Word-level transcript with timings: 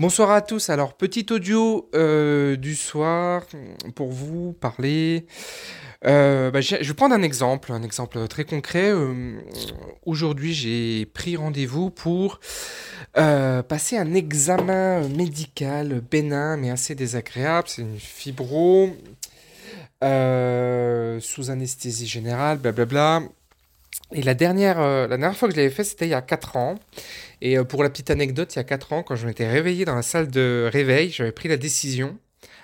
Bonsoir 0.00 0.30
à 0.30 0.40
tous. 0.40 0.70
Alors, 0.70 0.94
petit 0.94 1.26
audio 1.28 1.90
euh, 1.94 2.56
du 2.56 2.74
soir 2.74 3.44
pour 3.94 4.10
vous 4.10 4.54
parler. 4.54 5.26
Euh, 6.06 6.50
bah, 6.50 6.62
je 6.62 6.76
vais 6.76 6.94
prendre 6.94 7.14
un 7.14 7.20
exemple, 7.20 7.70
un 7.70 7.82
exemple 7.82 8.26
très 8.26 8.44
concret. 8.44 8.90
Euh, 8.90 9.38
aujourd'hui, 10.06 10.54
j'ai 10.54 11.04
pris 11.04 11.36
rendez-vous 11.36 11.90
pour 11.90 12.40
passer 13.12 13.98
un 13.98 14.14
examen 14.14 15.06
médical 15.06 16.00
bénin 16.10 16.56
mais 16.56 16.70
assez 16.70 16.94
désagréable. 16.94 17.68
C'est 17.68 17.82
une 17.82 17.98
fibro 17.98 18.96
sous 20.00 21.50
anesthésie 21.50 22.06
générale, 22.06 22.56
blablabla. 22.56 23.20
Et 24.12 24.22
la 24.22 24.34
dernière, 24.34 24.80
la 24.80 25.08
dernière 25.08 25.36
fois 25.36 25.48
que 25.48 25.54
je 25.54 25.60
l'avais 25.60 25.72
fait, 25.72 25.84
c'était 25.84 26.06
il 26.06 26.10
y 26.10 26.14
a 26.14 26.22
4 26.22 26.56
ans. 26.56 26.74
Et 27.40 27.58
euh, 27.58 27.64
pour 27.64 27.82
la 27.82 27.90
petite 27.90 28.10
anecdote, 28.10 28.54
il 28.54 28.58
y 28.58 28.60
a 28.60 28.64
4 28.64 28.92
ans, 28.92 29.02
quand 29.02 29.16
je 29.16 29.26
m'étais 29.26 29.48
réveillé 29.48 29.84
dans 29.84 29.94
la 29.94 30.02
salle 30.02 30.28
de 30.28 30.68
réveil, 30.72 31.10
j'avais 31.10 31.32
pris 31.32 31.48
la 31.48 31.56
décision, 31.56 32.18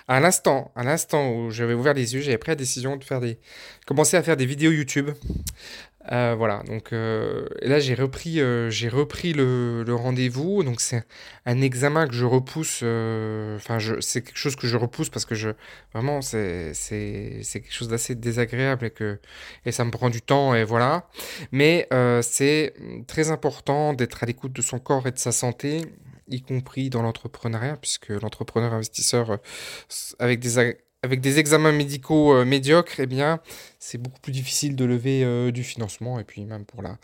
à 0.07 0.19
l'instant, 0.19 0.71
à 0.75 0.83
l'instant 0.83 1.31
où 1.31 1.51
j'avais 1.51 1.73
ouvert 1.73 1.93
les 1.93 2.13
yeux, 2.13 2.21
j'avais 2.21 2.37
pris 2.37 2.51
la 2.51 2.55
décision 2.55 2.95
de 2.95 3.03
faire 3.03 3.19
des, 3.19 3.37
commencer 3.85 4.15
à 4.15 4.23
faire 4.23 4.37
des 4.37 4.45
vidéos 4.45 4.71
YouTube 4.71 5.09
euh, 6.11 6.35
voilà, 6.37 6.63
donc 6.67 6.93
euh, 6.93 7.47
là 7.61 7.79
j'ai 7.79 7.93
repris, 7.93 8.39
euh, 8.39 8.69
j'ai 8.69 8.89
repris 8.89 9.33
le, 9.33 9.83
rendez-vous. 9.89 10.63
Donc 10.63 10.79
c'est 10.79 11.03
un 11.45 11.61
examen 11.61 12.07
que 12.07 12.13
je 12.13 12.25
repousse. 12.25 12.77
Enfin, 12.77 13.77
c'est 13.99 14.21
quelque 14.21 14.37
chose 14.37 14.55
que 14.55 14.67
je 14.67 14.77
repousse 14.77 15.09
parce 15.09 15.25
que 15.25 15.35
je 15.35 15.49
vraiment 15.93 16.21
c'est 16.21 16.73
quelque 17.53 17.73
chose 17.73 17.89
d'assez 17.89 18.15
désagréable 18.15 18.85
et 18.85 18.91
que 18.91 19.19
et 19.65 19.71
ça 19.71 19.83
me 19.85 19.91
prend 19.91 20.09
du 20.09 20.21
temps 20.21 20.55
et 20.55 20.63
voilà. 20.63 21.09
Mais 21.51 21.87
c'est 22.21 22.73
très 23.07 23.31
important 23.31 23.93
d'être 23.93 24.23
à 24.23 24.25
l'écoute 24.25 24.53
de 24.53 24.61
son 24.61 24.79
corps 24.79 25.07
et 25.07 25.11
de 25.11 25.19
sa 25.19 25.31
santé 25.31 25.81
y 26.29 26.41
compris 26.41 26.89
dans 26.89 27.01
l'entrepreneuriat, 27.01 27.77
puisque 27.77 28.09
l'entrepreneur 28.09 28.73
investisseur 28.73 29.39
avec 30.19 30.39
des 30.39 30.59
avec 31.03 31.21
des 31.21 31.39
examens 31.39 31.71
médicaux 31.71 32.33
euh, 32.33 32.45
médiocres, 32.45 32.99
eh 32.99 33.05
bien, 33.05 33.39
c'est 33.79 33.97
beaucoup 33.97 34.19
plus 34.19 34.31
difficile 34.31 34.75
de 34.75 34.85
lever 34.85 35.23
euh, 35.23 35.51
du 35.51 35.63
financement 35.63 36.19
et 36.19 36.23
puis 36.23 36.43
même 36.45 36.65
pour 36.65 36.81
la, 36.81 36.97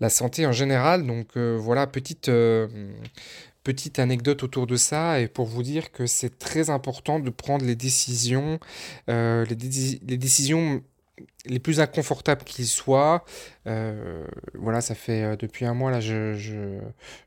la 0.00 0.10
santé 0.10 0.46
en 0.46 0.52
général. 0.52 1.06
Donc 1.06 1.28
euh, 1.36 1.56
voilà, 1.58 1.86
petite, 1.86 2.30
petite 3.62 3.98
anecdote 3.98 4.42
autour 4.42 4.66
de 4.66 4.76
ça 4.76 5.20
et 5.20 5.28
pour 5.28 5.46
vous 5.46 5.62
dire 5.62 5.92
que 5.92 6.06
c'est 6.06 6.38
très 6.38 6.70
important 6.70 7.18
de 7.20 7.30
prendre 7.30 7.64
les 7.64 7.76
décisions, 7.76 8.58
les, 9.08 9.46
les 9.46 10.18
décisions 10.18 10.82
les 11.48 11.58
plus 11.58 11.80
inconfortables 11.80 12.44
qu'ils 12.44 12.66
soient. 12.66 13.24
Euh, 13.66 14.24
voilà, 14.54 14.80
ça 14.80 14.94
fait 14.94 15.22
euh, 15.22 15.36
depuis 15.36 15.64
un 15.64 15.74
mois 15.74 15.90
là, 15.90 15.98
je, 15.98 16.34
je, 16.34 16.78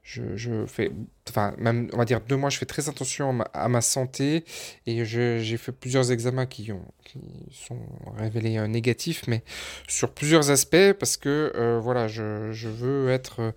je, 0.03 0.37
je, 0.37 0.65
fais, 0.65 0.89
enfin 1.27 1.53
même 1.57 1.89
on 1.91 1.97
va 1.97 2.05
dire 2.05 2.21
deux 2.21 2.37
mois, 2.37 2.49
je 2.49 2.57
fais 2.57 2.65
très 2.65 2.87
attention 2.87 3.41
à 3.53 3.67
ma, 3.67 3.81
santé 3.81 4.45
et 4.85 5.03
j'ai 5.03 5.57
fait 5.57 5.73
plusieurs 5.73 6.11
examens 6.11 6.45
qui 6.45 6.71
ont 6.71 6.85
qui 7.03 7.19
sont 7.51 7.79
révélés 8.17 8.57
euh, 8.57 8.67
négatifs, 8.67 9.23
mais 9.27 9.43
sur 9.87 10.11
plusieurs 10.13 10.49
aspects 10.49 10.93
parce 10.97 11.17
que 11.17 11.79
voilà, 11.81 12.07
je, 12.07 12.51
je, 12.51 12.69
veux 12.69 13.09
être 13.09 13.53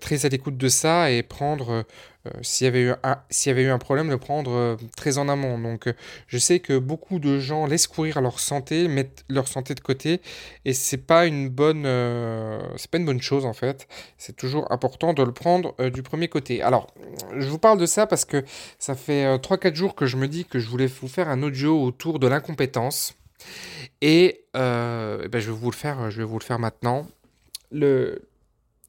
très 0.00 0.26
à 0.26 0.28
l'écoute 0.28 0.56
de 0.56 0.68
ça 0.68 1.10
et 1.10 1.22
prendre 1.22 1.84
s'il 2.40 2.64
y 2.64 2.68
avait 2.68 2.82
eu 2.82 2.92
un 3.02 3.18
s'il 3.30 3.50
y 3.50 3.52
avait 3.52 3.64
eu 3.64 3.70
un 3.70 3.78
problème, 3.78 4.08
le 4.08 4.18
prendre 4.18 4.78
très 4.96 5.18
en 5.18 5.28
amont. 5.28 5.58
Donc 5.58 5.92
je 6.26 6.38
sais 6.38 6.60
que 6.60 6.78
beaucoup 6.78 7.18
de 7.18 7.38
gens 7.38 7.66
laissent 7.66 7.86
courir 7.86 8.20
leur 8.20 8.40
santé, 8.40 8.88
mettent 8.88 9.24
leur 9.28 9.48
santé 9.48 9.71
de 9.74 9.80
côté. 9.80 10.20
Et 10.64 10.72
c'est 10.72 10.98
pas 10.98 11.26
une 11.26 11.48
bonne 11.48 11.84
euh, 11.86 12.60
c'est 12.76 12.90
pas 12.90 12.98
une 12.98 13.04
bonne 13.04 13.20
chose 13.20 13.44
en 13.44 13.52
fait. 13.52 13.88
C'est 14.18 14.36
toujours 14.36 14.70
important 14.72 15.12
de 15.12 15.22
le 15.22 15.32
prendre 15.32 15.74
euh, 15.80 15.90
du 15.90 16.02
premier 16.02 16.28
côté. 16.28 16.62
Alors 16.62 16.92
je 17.36 17.48
vous 17.48 17.58
parle 17.58 17.78
de 17.78 17.86
ça 17.86 18.06
parce 18.06 18.24
que 18.24 18.44
ça 18.78 18.94
fait 18.94 19.36
3-4 19.36 19.66
euh, 19.66 19.74
jours 19.74 19.94
que 19.94 20.06
je 20.06 20.16
me 20.16 20.28
dis 20.28 20.44
que 20.44 20.58
je 20.58 20.68
voulais 20.68 20.86
vous 20.86 21.08
faire 21.08 21.28
un 21.28 21.42
audio 21.42 21.82
autour 21.82 22.18
de 22.18 22.26
l'incompétence. 22.26 23.14
Et, 24.00 24.24
et 24.24 24.38
ben, 24.54 25.28
je 25.34 25.50
vais 25.50 25.56
vous 25.56 25.70
le 25.70 25.76
faire 25.76 26.10
je 26.10 26.18
vais 26.18 26.24
vous 26.24 26.38
le 26.38 26.44
faire 26.44 26.58
maintenant. 26.58 27.06
Le 27.70 28.22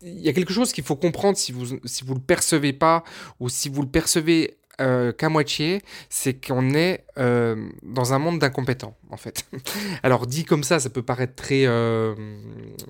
il 0.05 0.19
y 0.19 0.29
a 0.29 0.33
quelque 0.33 0.51
chose 0.51 0.73
qu'il 0.73 0.83
faut 0.83 0.97
comprendre 0.97 1.37
si 1.37 1.51
vous 1.51 1.79
si 1.85 2.03
vous 2.03 2.13
le 2.13 2.19
percevez 2.19 2.73
pas 2.73 3.03
ou 3.39 3.49
si 3.49 3.69
vous 3.69 3.81
le 3.81 3.87
percevez 3.87 4.57
euh, 4.81 5.11
qu'à 5.11 5.29
moitié, 5.29 5.83
c'est 6.09 6.33
qu'on 6.33 6.73
est 6.73 7.05
euh, 7.19 7.69
dans 7.83 8.13
un 8.13 8.19
monde 8.19 8.39
d'incompétents, 8.39 8.97
en 9.11 9.17
fait. 9.17 9.45
Alors, 10.03 10.25
dit 10.25 10.45
comme 10.45 10.63
ça, 10.63 10.79
ça 10.79 10.89
peut 10.89 11.03
paraître 11.03 11.35
très, 11.35 11.67
euh, 11.67 12.15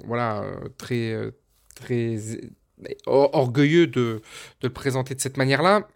voilà, 0.05 0.45
très, 0.77 1.13
très 1.75 2.17
orgueilleux 3.05 3.87
de, 3.87 4.21
de, 4.61 4.67
le 4.67 4.69
présenter 4.69 5.13
de 5.13 5.19
cette 5.19 5.35
manière-là, 5.35 5.87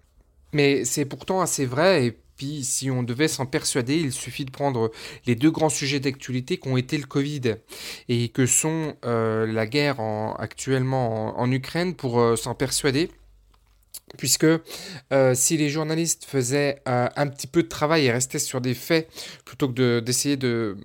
mais 0.52 0.84
c'est 0.84 1.06
pourtant 1.06 1.40
assez 1.40 1.66
vrai. 1.66 2.06
Et 2.06 2.18
puis, 2.36 2.66
si 2.66 2.92
on 2.92 3.02
devait 3.02 3.30
s'en 3.30 3.46
persuader, 3.46 3.96
il 3.96 4.12
suffit 4.12 4.44
de 4.44 4.52
prendre 4.52 4.92
les 5.26 5.36
deux 5.36 5.52
grands 5.52 5.70
sujets 5.70 6.02
d'actualité 6.02 6.58
qui 6.58 6.68
ont 6.68 6.76
été 6.76 6.98
le 6.98 7.06
Covid 7.06 7.56
et 8.10 8.28
que 8.28 8.46
sont 8.46 8.98
la 9.04 9.66
guerre 9.66 10.02
en, 10.02 10.34
actuellement 10.34 11.40
en 11.40 11.50
Ukraine 11.50 11.96
pour 11.96 12.38
s'en 12.38 12.56
persuader 12.56 13.10
puisque 14.18 14.46
euh, 14.46 15.34
si 15.36 15.58
les 15.58 15.70
journalistes 15.70 16.26
faisaient 16.26 16.82
euh, 16.88 17.10
un 17.16 17.28
petit 17.28 17.48
peu 17.48 17.64
de 17.64 17.68
travail 17.68 18.06
et 18.06 18.12
restaient 18.12 18.40
sur 18.40 18.62
des 18.62 18.74
faits 18.74 19.10
plutôt 19.44 19.68
que 19.70 20.00
d'essayer 20.00 20.38
de, 20.38 20.78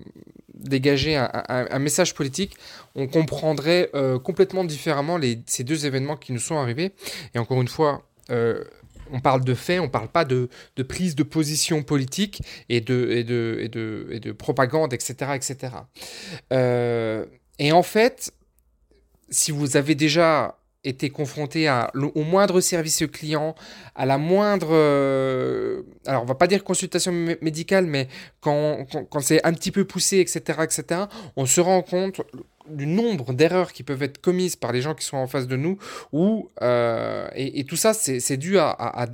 dégager 0.55 1.17
un, 1.17 1.79
message 1.79 2.15
politique, 2.15 2.55
on 2.95 3.09
comprendrait 3.09 3.91
euh, 3.95 4.19
complètement 4.19 4.65
différemment 4.65 5.17
les, 5.17 5.41
ces 5.47 5.65
deux 5.65 5.87
événements 5.87 6.17
qui 6.17 6.33
nous 6.33 6.39
sont 6.39 6.57
arrivés. 6.57 6.93
Et 7.35 7.39
encore 7.39 7.61
une 7.61 7.69
fois, 7.69 8.03
on 8.31 9.21
parle 9.21 9.45
de 9.45 9.55
faits, 9.55 9.81
on 9.81 9.85
ne 9.85 9.91
parle 9.91 10.09
pas 10.09 10.25
de, 10.25 10.49
de, 10.77 10.83
prise 10.83 11.15
de 11.17 11.23
position 11.23 11.83
politique 11.83 12.43
et 12.69 12.81
de, 12.81 13.11
et 13.11 13.25
de, 13.25 13.59
et 13.61 13.69
de, 13.69 14.09
et 14.11 14.21
de 14.21 14.33
propagande, 14.33 14.93
etc. 14.95 15.33
etc. 15.35 15.73
et 17.59 17.73
en 17.73 17.83
fait, 17.83 18.33
si 19.31 19.51
vous 19.51 19.77
avez 19.77 19.95
déjà 19.95 20.57
été 20.85 21.11
confronté 21.11 21.71
au 21.95 22.23
moindre 22.23 22.61
service 22.61 23.05
client, 23.13 23.55
à 23.95 24.07
la 24.07 24.19
moindre... 24.19 24.71
Euh, 24.73 25.83
alors, 26.07 26.23
on 26.23 26.27
va 26.27 26.35
pas 26.35 26.47
dire 26.47 26.65
consultation 26.65 27.13
médicale, 27.13 27.87
mais 27.87 28.09
quand, 28.41 28.87
quand, 29.11 29.21
c'est 29.21 29.45
un 29.47 29.53
petit 29.53 29.71
peu 29.71 29.85
poussé, 29.85 30.19
etc., 30.19 30.59
etc., 30.63 31.03
on 31.37 31.47
se 31.47 31.61
rend 31.61 31.83
compte 31.83 32.21
du 32.69 32.87
nombre 32.87 33.33
d'erreurs 33.33 33.73
qui 33.73 33.83
peuvent 33.83 34.03
être 34.03 34.21
commises 34.21 34.57
par 34.57 34.73
les 34.73 34.83
gens 34.83 34.95
qui 34.95 35.05
sont 35.05 35.17
en 35.17 35.27
face 35.27 35.47
de 35.47 35.57
nous, 35.57 35.79
ou, 36.13 36.51
euh, 36.63 37.29
et, 37.35 37.65
tout 37.65 37.77
ça, 37.77 37.93
c'est 37.95 38.37
dû 38.37 38.59
à, 38.59 39.07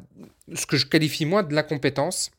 ce 0.54 0.64
que 0.64 0.78
je 0.78 0.86
qualifie 0.86 1.26
moi 1.26 1.42
de 1.42 1.54
l'incompétence. 1.54 2.30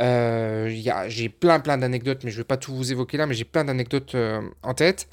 Euh, 0.00 0.68
j'ai 1.08 1.28
plein 1.30 1.60
plein 1.60 1.78
d'anecdotes, 1.78 2.22
mais 2.24 2.30
je 2.30 2.38
vais 2.38 2.44
pas 2.44 2.58
tout 2.58 2.74
vous 2.74 2.92
évoquer 2.92 3.16
là, 3.16 3.26
mais 3.26 3.34
j'ai 3.34 3.44
plein 3.44 3.64
d'anecdotes 3.64 4.14
en 4.62 4.74
tête. 4.74 5.08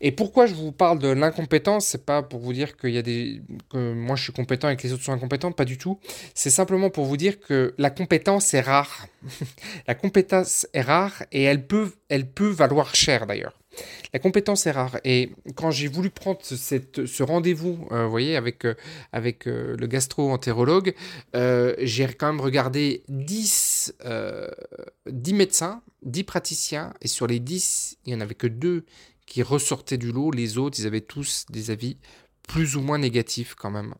Et 0.00 0.12
pourquoi 0.12 0.46
je 0.46 0.54
vous 0.54 0.72
parle 0.72 0.98
de 0.98 1.08
l'incompétence 1.08 1.86
C'est 1.86 2.04
pas 2.04 2.22
pour 2.22 2.40
vous 2.40 2.52
dire 2.52 2.76
qu'il 2.76 2.90
y 2.90 2.98
a 2.98 3.02
des 3.02 3.42
que 3.70 3.92
moi 3.92 4.16
je 4.16 4.24
suis 4.24 4.32
compétent 4.32 4.68
et 4.68 4.76
que 4.76 4.82
les 4.82 4.92
autres 4.92 5.04
sont 5.04 5.12
incompétents, 5.12 5.52
pas 5.52 5.64
du 5.64 5.78
tout. 5.78 5.98
C'est 6.34 6.50
simplement 6.50 6.90
pour 6.90 7.04
vous 7.04 7.16
dire 7.16 7.40
que 7.40 7.74
la 7.78 7.90
compétence 7.90 8.54
est 8.54 8.60
rare. 8.60 9.06
la 9.86 9.94
compétence 9.94 10.66
est 10.72 10.82
rare 10.82 11.22
et 11.32 11.42
elle 11.42 11.66
peut, 11.66 11.92
elle 12.08 12.26
peut 12.30 12.48
valoir 12.48 12.94
cher 12.94 13.26
d'ailleurs. 13.26 13.60
La 14.12 14.18
compétence 14.18 14.66
est 14.66 14.72
rare. 14.72 14.98
Et 15.04 15.30
quand 15.54 15.70
j'ai 15.70 15.86
voulu 15.86 16.10
prendre 16.10 16.40
cette, 16.42 17.06
ce 17.06 17.22
rendez-vous, 17.22 17.86
euh, 17.92 18.06
voyez, 18.06 18.36
avec, 18.36 18.64
euh, 18.64 18.74
avec 19.12 19.46
euh, 19.46 19.76
le 19.78 19.86
gastro-entérologue, 19.86 20.94
j'ai 21.34 22.06
quand 22.08 22.26
même 22.26 22.40
regardé 22.40 23.04
10, 23.08 23.94
10 25.06 25.34
médecins, 25.34 25.82
10 26.02 26.24
praticiens, 26.24 26.92
et 27.00 27.08
sur 27.08 27.26
les 27.26 27.38
10, 27.38 27.98
il 28.04 28.10
n'y 28.10 28.16
en 28.16 28.20
avait 28.20 28.34
que 28.34 28.48
deux 28.48 28.84
qui 29.30 29.42
ressortaient 29.42 29.96
du 29.96 30.12
lot. 30.12 30.32
Les 30.32 30.58
autres, 30.58 30.78
ils 30.78 30.86
avaient 30.86 31.00
tous 31.00 31.46
des 31.48 31.70
avis 31.70 31.96
plus 32.46 32.76
ou 32.76 32.82
moins 32.82 32.98
négatifs 32.98 33.54
quand 33.54 33.70
même. 33.70 33.94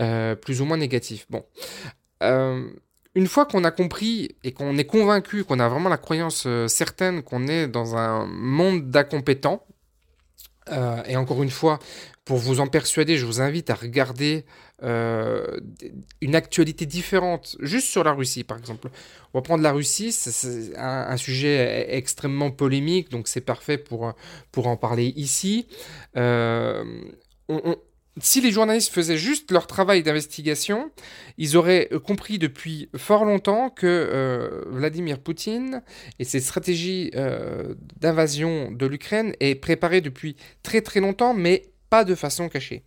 Euh, 0.00 0.34
plus 0.36 0.62
ou 0.62 0.64
moins 0.64 0.78
négatifs. 0.78 1.26
Bon. 1.28 1.44
Euh, 2.22 2.70
une 3.14 3.26
fois 3.26 3.44
qu'on 3.44 3.64
a 3.64 3.72
compris 3.72 4.36
et 4.44 4.52
qu'on 4.52 4.78
est 4.78 4.86
convaincu, 4.86 5.44
qu'on 5.44 5.58
a 5.58 5.68
vraiment 5.68 5.90
la 5.90 5.98
croyance 5.98 6.44
euh, 6.46 6.68
certaine 6.68 7.22
qu'on 7.22 7.48
est 7.48 7.66
dans 7.66 7.96
un 7.96 8.24
monde 8.26 8.90
d'incompétents, 8.90 9.66
Euh, 10.70 11.02
et 11.06 11.16
encore 11.16 11.42
une 11.42 11.50
fois, 11.50 11.78
pour 12.24 12.38
vous 12.38 12.60
en 12.60 12.66
persuader, 12.66 13.16
je 13.16 13.26
vous 13.26 13.40
invite 13.40 13.70
à 13.70 13.74
regarder 13.74 14.44
euh, 14.82 15.60
une 16.20 16.34
actualité 16.34 16.86
différente, 16.86 17.56
juste 17.60 17.88
sur 17.88 18.04
la 18.04 18.12
Russie, 18.12 18.44
par 18.44 18.58
exemple. 18.58 18.88
On 19.34 19.38
va 19.38 19.42
prendre 19.42 19.62
la 19.62 19.72
Russie, 19.72 20.12
c'est 20.12 20.76
un, 20.76 21.16
sujet 21.16 21.96
extrêmement 21.96 22.50
polémique, 22.50 23.10
donc 23.10 23.28
c'est 23.28 23.40
parfait 23.40 23.78
pour, 23.78 24.12
pour 24.52 24.66
en 24.68 24.76
parler 24.76 25.12
ici. 25.16 25.66
Euh, 26.16 26.84
on, 27.48 27.76
si 28.20 28.40
les 28.42 28.50
journalistes 28.50 28.92
faisaient 28.92 29.16
juste 29.16 29.50
leur 29.50 29.66
travail 29.66 30.02
d'investigation, 30.02 30.90
ils 31.38 31.56
auraient 31.56 31.88
euh, 31.92 31.98
compris 31.98 32.38
depuis 32.38 32.90
fort 32.96 33.24
longtemps 33.24 33.70
que 33.70 33.86
euh, 33.86 34.64
Vladimir 34.66 35.18
Poutine 35.18 35.82
et 36.18 36.24
ses 36.24 36.40
stratégies 36.40 37.10
euh, 37.14 37.74
d'invasion 38.00 38.70
de 38.70 38.86
l'Ukraine 38.86 39.34
est 39.40 39.54
préparées 39.54 40.02
depuis 40.02 40.36
très 40.62 40.82
très 40.82 41.00
longtemps, 41.00 41.32
mais 41.32 41.70
pas 41.88 42.04
de 42.04 42.14
façon 42.14 42.48
cachée. 42.48 42.84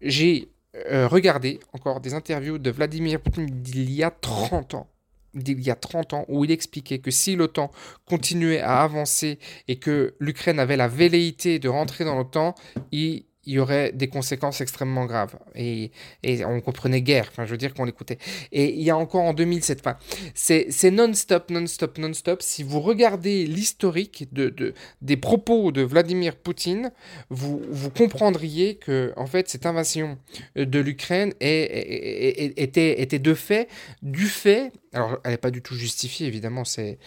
J'ai 0.00 0.48
regardé 0.92 1.60
encore 1.72 2.00
des 2.00 2.14
interviews 2.14 2.58
de 2.58 2.68
Vladimir 2.68 3.20
Poutine 3.20 3.46
d'il 3.46 3.92
y 3.92 4.02
a 4.02 4.10
30 4.10 4.74
ans 4.74 4.90
d'il 5.34 5.60
y 5.60 5.70
a 5.70 5.74
30 5.74 6.14
ans 6.14 6.24
où 6.28 6.44
il 6.44 6.50
expliquait 6.50 6.98
que 6.98 7.10
si 7.10 7.36
l'OTAN 7.36 7.70
continuait 8.06 8.60
à 8.60 8.82
avancer 8.82 9.38
et 9.66 9.80
que 9.80 10.14
l'Ukraine 10.20 10.60
avait 10.60 10.76
la 10.76 10.88
velléité 10.88 11.58
de 11.58 11.68
rentrer 11.68 12.04
dans 12.04 12.14
l'OTAN, 12.14 12.54
il 12.92 13.24
il 13.46 13.54
y 13.54 13.58
aurait 13.58 13.92
des 13.92 14.08
conséquences 14.08 14.60
extrêmement 14.60 15.06
graves. 15.06 15.36
Et, 15.54 15.90
et 16.22 16.44
on 16.44 16.60
comprenait 16.60 17.02
guère, 17.02 17.28
enfin, 17.30 17.44
je 17.44 17.50
veux 17.50 17.56
dire 17.56 17.74
qu'on 17.74 17.84
l'écoutait. 17.84 18.18
Et 18.52 18.74
il 18.74 18.82
y 18.82 18.90
a 18.90 18.96
encore 18.96 19.22
en 19.22 19.34
2007, 19.34 19.80
enfin, 19.80 19.96
c'est 20.34 20.90
non-stop, 20.90 21.50
non-stop, 21.50 21.98
non-stop. 21.98 22.42
Si 22.42 22.62
vous 22.62 22.80
regardez 22.80 23.46
l'historique 23.46 24.28
de, 24.32 24.48
de, 24.48 24.74
des 25.02 25.16
propos 25.16 25.72
de 25.72 25.82
Vladimir 25.82 26.36
Poutine, 26.36 26.92
vous, 27.30 27.60
vous 27.70 27.90
comprendriez 27.90 28.76
que, 28.76 29.12
en 29.16 29.26
fait, 29.26 29.48
cette 29.48 29.66
invasion 29.66 30.18
de 30.56 30.78
l'Ukraine 30.78 31.32
était, 31.40 33.00
était 33.00 33.18
de 33.18 33.34
fait, 33.34 33.68
du 34.02 34.26
fait, 34.26 34.72
alors 34.92 35.18
elle 35.24 35.32
n'est 35.32 35.36
pas 35.38 35.50
du 35.50 35.62
tout 35.62 35.74
justifiée, 35.74 36.26
évidemment, 36.26 36.64
c'est 36.64 36.98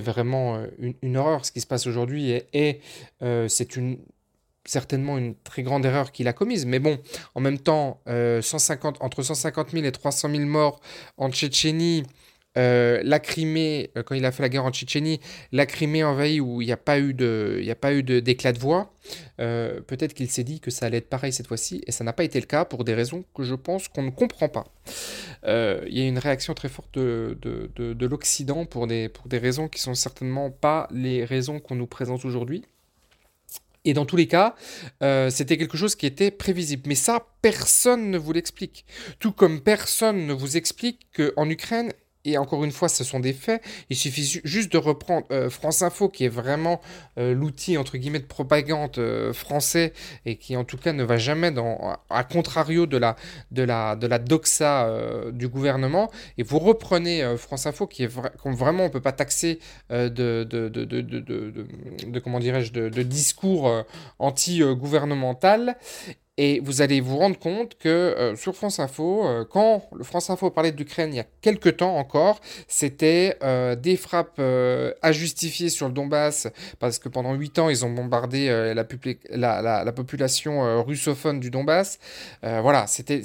vraiment 0.00 0.56
euh, 0.56 0.66
une, 1.02 1.16
horreur 1.16 1.44
ce 1.44 1.52
qui 1.52 1.60
se 1.60 1.66
passe 1.66 1.86
aujourd'hui, 1.86 2.30
et, 2.30 2.46
et 2.52 2.80
euh, 3.22 3.48
c'est 3.48 3.76
une 3.76 3.98
certainement 4.64 5.18
une 5.18 5.34
très 5.34 5.62
grande 5.62 5.84
erreur 5.84 6.12
qu'il 6.12 6.28
a 6.28 6.32
commise. 6.32 6.66
Mais 6.66 6.78
bon, 6.78 6.98
en 7.34 7.40
même 7.40 7.58
temps, 7.58 8.00
150, 8.06 8.96
euh, 8.96 9.04
entre 9.04 9.22
150 9.22 9.70
000 9.70 9.84
et 9.84 9.92
300 9.92 10.30
000 10.30 10.44
morts 10.44 10.80
en 11.16 11.30
Tchétchénie, 11.30 12.04
euh, 12.58 13.00
la 13.02 13.18
Crimée, 13.18 13.90
euh, 13.96 14.02
quand 14.02 14.14
il 14.14 14.26
a 14.26 14.30
fait 14.30 14.42
la 14.42 14.50
guerre 14.50 14.66
en 14.66 14.70
Tchétchénie, 14.70 15.20
la 15.52 15.64
Crimée 15.64 16.04
envahie 16.04 16.38
où 16.38 16.60
il 16.60 16.66
n'y 16.66 16.72
a 16.72 16.76
pas 16.76 17.00
eu 17.00 17.14
de, 17.14 17.60
il 17.62 18.02
d'éclat 18.22 18.52
de, 18.52 18.58
voix. 18.58 18.92
Peut-être 19.38 20.14
qu'il 20.14 20.30
s'est 20.30 20.44
dit 20.44 20.60
que 20.60 20.70
ça 20.70 20.86
allait 20.86 20.98
être 20.98 21.08
pareil 21.08 21.32
cette 21.32 21.46
fois-ci, 21.48 21.82
et 21.86 21.92
ça 21.92 22.04
n'a 22.04 22.12
pas 22.12 22.24
été 22.24 22.38
le 22.38 22.46
cas 22.46 22.64
pour 22.64 22.84
des 22.84 22.94
raisons 22.94 23.24
que 23.34 23.42
je 23.42 23.54
pense 23.54 23.88
qu'on 23.88 24.02
ne 24.02 24.10
comprend 24.10 24.48
pas. 24.48 24.64
Il 25.44 25.98
y 25.98 26.02
a 26.02 26.06
une 26.06 26.18
réaction 26.18 26.54
très 26.54 26.68
forte 26.68 26.96
de 26.96 28.06
l'Occident 28.06 28.64
pour 28.66 28.86
des, 28.86 29.08
pour 29.08 29.26
des 29.26 29.38
raisons 29.38 29.66
qui 29.66 29.80
sont 29.80 29.94
certainement 29.94 30.50
pas 30.50 30.86
les 30.92 31.24
raisons 31.24 31.58
qu'on 31.58 31.74
nous 31.74 31.88
présente 31.88 32.24
aujourd'hui. 32.24 32.64
Et 33.84 33.94
dans 33.94 34.06
tous 34.06 34.16
les 34.16 34.28
cas, 34.28 34.54
euh, 35.02 35.28
c'était 35.30 35.56
quelque 35.56 35.76
chose 35.76 35.96
qui 35.96 36.06
était 36.06 36.30
prévisible. 36.30 36.84
Mais 36.86 36.94
ça, 36.94 37.26
personne 37.42 38.10
ne 38.10 38.18
vous 38.18 38.32
l'explique. 38.32 38.84
Tout 39.18 39.32
comme 39.32 39.60
personne 39.60 40.26
ne 40.26 40.32
vous 40.32 40.56
explique 40.56 41.08
qu'en 41.16 41.48
Ukraine, 41.50 41.92
et 42.24 42.38
encore 42.38 42.64
une 42.64 42.70
fois, 42.70 42.88
ce 42.88 43.02
sont 43.02 43.20
des 43.20 43.32
faits. 43.32 43.62
Il 43.90 43.96
suffit 43.96 44.40
juste 44.44 44.72
de 44.72 44.78
reprendre 44.78 45.26
euh, 45.32 45.50
France 45.50 45.82
Info, 45.82 46.08
qui 46.08 46.24
est 46.24 46.28
vraiment 46.28 46.80
euh, 47.18 47.34
l'outil 47.34 47.78
entre 47.78 47.96
guillemets 47.96 48.20
de 48.20 48.26
propagande 48.26 48.96
euh, 48.98 49.32
français 49.32 49.92
et 50.24 50.36
qui 50.36 50.56
en 50.56 50.64
tout 50.64 50.76
cas 50.76 50.92
ne 50.92 51.02
va 51.02 51.16
jamais 51.16 51.50
dans, 51.50 51.96
à 52.10 52.24
contrario 52.24 52.86
de 52.86 52.96
la, 52.96 53.16
de 53.50 53.62
la, 53.62 53.96
de 53.96 54.06
la 54.06 54.18
doxa 54.18 54.88
du 55.32 55.48
gouvernement. 55.48 56.10
Et 56.38 56.42
vous 56.42 56.58
reprenez 56.58 57.36
France 57.36 57.66
Info, 57.66 57.86
qui 57.86 58.04
est 58.04 58.12
vraiment 58.44 58.84
on 58.84 58.90
peut 58.90 59.00
pas 59.00 59.12
taxer 59.12 59.58
de, 59.90 60.08
de, 60.08 60.44
de, 60.44 60.84
de, 60.84 63.02
discours 63.02 63.84
anti-gouvernemental. 64.18 65.76
Et 66.38 66.60
vous 66.60 66.80
allez 66.80 67.02
vous 67.02 67.18
rendre 67.18 67.38
compte 67.38 67.76
que 67.76 67.90
euh, 67.90 68.36
sur 68.36 68.56
France 68.56 68.78
Info, 68.78 69.26
euh, 69.26 69.44
quand 69.44 69.86
le 69.94 70.02
France 70.02 70.30
Info 70.30 70.50
parlait 70.50 70.72
d'Ukraine 70.72 71.12
il 71.12 71.16
y 71.16 71.20
a 71.20 71.26
quelques 71.42 71.76
temps 71.76 71.98
encore, 71.98 72.40
c'était 72.68 73.36
euh, 73.42 73.76
des 73.76 73.98
frappes 73.98 74.40
à 74.40 75.12
justifier 75.12 75.68
sur 75.68 75.88
le 75.88 75.92
Donbass, 75.92 76.48
parce 76.78 76.98
que 76.98 77.10
pendant 77.10 77.34
8 77.34 77.58
ans, 77.58 77.68
ils 77.68 77.84
ont 77.84 77.90
bombardé 77.90 78.46
la, 78.74 78.86
la, 79.62 79.84
la, 79.84 79.92
population 79.92 80.82
russophone 80.82 81.38
du 81.38 81.50
Donbass. 81.50 81.98
voilà, 82.42 82.86
c'était... 82.86 83.22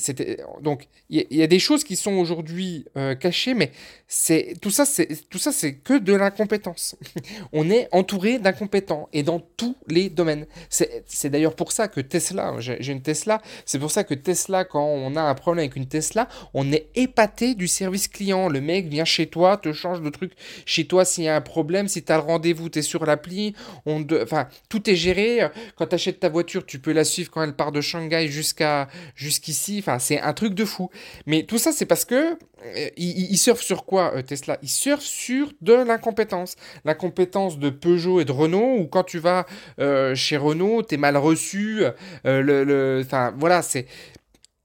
Donc, 0.62 0.88
il 1.10 1.26
y, 1.32 1.44
a 1.44 1.48
des 1.48 1.60
choses 1.60 1.84
qui 1.84 1.96
sont 1.96 2.14
aujourd'hui 2.14 2.86
cachées, 3.20 3.54
mais 3.54 3.72
c'est 4.08 4.56
tout 4.62 4.72
ça, 4.72 4.86
c'est 4.86 5.30
tout 5.30 5.38
ça, 5.38 5.52
c'est 5.52 5.76
que 5.76 5.98
de 5.98 6.14
l'incompétence. 6.14 6.96
On 7.54 7.70
est 7.70 7.88
entouré 7.92 8.40
d'incompétents, 8.40 9.08
et 9.14 9.24
dans 9.24 9.40
tous 9.40 9.76
les 9.88 10.10
domaines. 10.10 10.46
C'est 10.70 11.30
d'ailleurs 11.30 11.56
pour 11.56 11.72
ça 11.72 11.88
que 11.88 12.02
Tesla, 12.02 12.56
j'ai 12.60 12.97
Tesla. 13.02 13.42
C'est 13.66 13.80
pour 13.80 13.92
ça 13.92 14.04
que 14.04 14.14
Tesla, 14.14 14.66
quand 14.66 14.86
on 14.86 15.16
a 15.16 15.22
un 15.22 15.36
problème 15.36 15.64
avec 15.64 15.76
une 15.76 15.88
Tesla, 15.88 16.28
on 16.54 16.72
est 16.72 16.88
épaté 16.96 17.56
du 17.56 17.68
service 17.68 18.08
client. 18.08 18.50
Le 18.50 18.62
mec 18.62 18.88
vient 18.88 19.06
chez 19.06 19.28
toi, 19.28 19.58
te 19.58 19.72
change 19.74 20.02
de 20.02 20.10
truc 20.10 20.34
chez 20.66 20.86
toi 20.86 21.06
s'il 21.06 21.26
y 21.26 21.28
a 21.28 21.36
un 21.36 21.42
problème. 21.42 21.88
Si 21.88 22.04
tu 22.04 22.12
as 22.12 22.18
le 22.18 22.24
rendez-vous, 22.24 22.70
tu 22.70 22.80
es 22.80 22.82
sur 22.82 23.06
l'appli. 23.06 23.54
On 23.86 24.06
Enfin, 24.22 24.48
tout 24.70 24.90
est 24.90 24.96
géré. 24.96 25.48
Quand 25.76 25.88
tu 25.88 25.96
achètes 25.96 26.20
ta 26.20 26.30
voiture, 26.30 26.66
tu 26.66 26.80
peux 26.80 26.92
la 26.92 27.04
suivre 27.04 27.30
quand 27.32 27.44
elle 27.44 27.56
part 27.56 27.72
de 27.72 27.82
Shanghai 27.82 28.28
jusqu'à 28.28 28.88
jusqu'ici. 29.16 29.78
Enfin, 29.80 30.00
c'est 30.00 30.20
un 30.20 30.34
truc 30.34 30.54
de 30.54 30.66
fou. 30.66 30.90
Mais 31.26 31.44
tout 31.44 31.58
ça, 31.58 31.72
c'est 31.72 31.86
parce 31.86 32.06
que 32.06 32.38
euh, 32.66 32.90
il, 32.98 33.38
surfe 33.38 33.62
sur 33.62 33.86
quoi 33.86 34.14
euh, 34.16 34.22
Tesla? 34.22 34.58
Il 34.62 34.70
surfe 34.70 35.04
sur 35.04 35.52
de 35.62 35.74
l'incompétence. 35.74 36.56
L'incompétence 36.86 37.60
de 37.60 37.70
Peugeot 37.70 38.20
et 38.20 38.26
de 38.26 38.32
Renault, 38.32 38.78
ou 38.80 38.88
quand 38.88 39.04
tu 39.04 39.20
vas 39.20 39.46
euh, 39.80 40.16
chez 40.16 40.38
Renault, 40.38 40.84
tu 40.84 40.96
es 40.96 40.98
mal 40.98 41.18
reçu. 41.18 41.84
le, 42.24 42.64
enfin, 43.06 43.34
voilà, 43.38 43.62
c'est. 43.62 43.88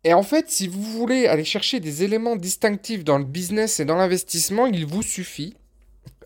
Et 0.05 0.15
en 0.15 0.23
fait, 0.23 0.51
si 0.51 0.67
vous 0.67 0.83
voulez 0.83 1.27
aller 1.27 1.45
chercher 1.45 1.79
des 1.79 2.03
éléments 2.03 2.37
distinctifs 2.37 3.05
dans 3.05 3.19
le 3.19 3.25
business 3.25 3.79
et 3.79 3.85
dans 3.85 3.97
l'investissement, 3.97 4.67
il 4.67 4.85
vous 4.85 5.03
suffit, 5.03 5.55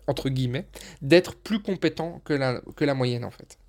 entre 0.07 0.29
guillemets, 0.29 0.65
d'être 1.01 1.35
plus 1.35 1.61
compétent 1.61 2.21
que 2.25 2.33
la, 2.33 2.93
moyenne, 2.95 3.23
en 3.23 3.31
fait. 3.31 3.59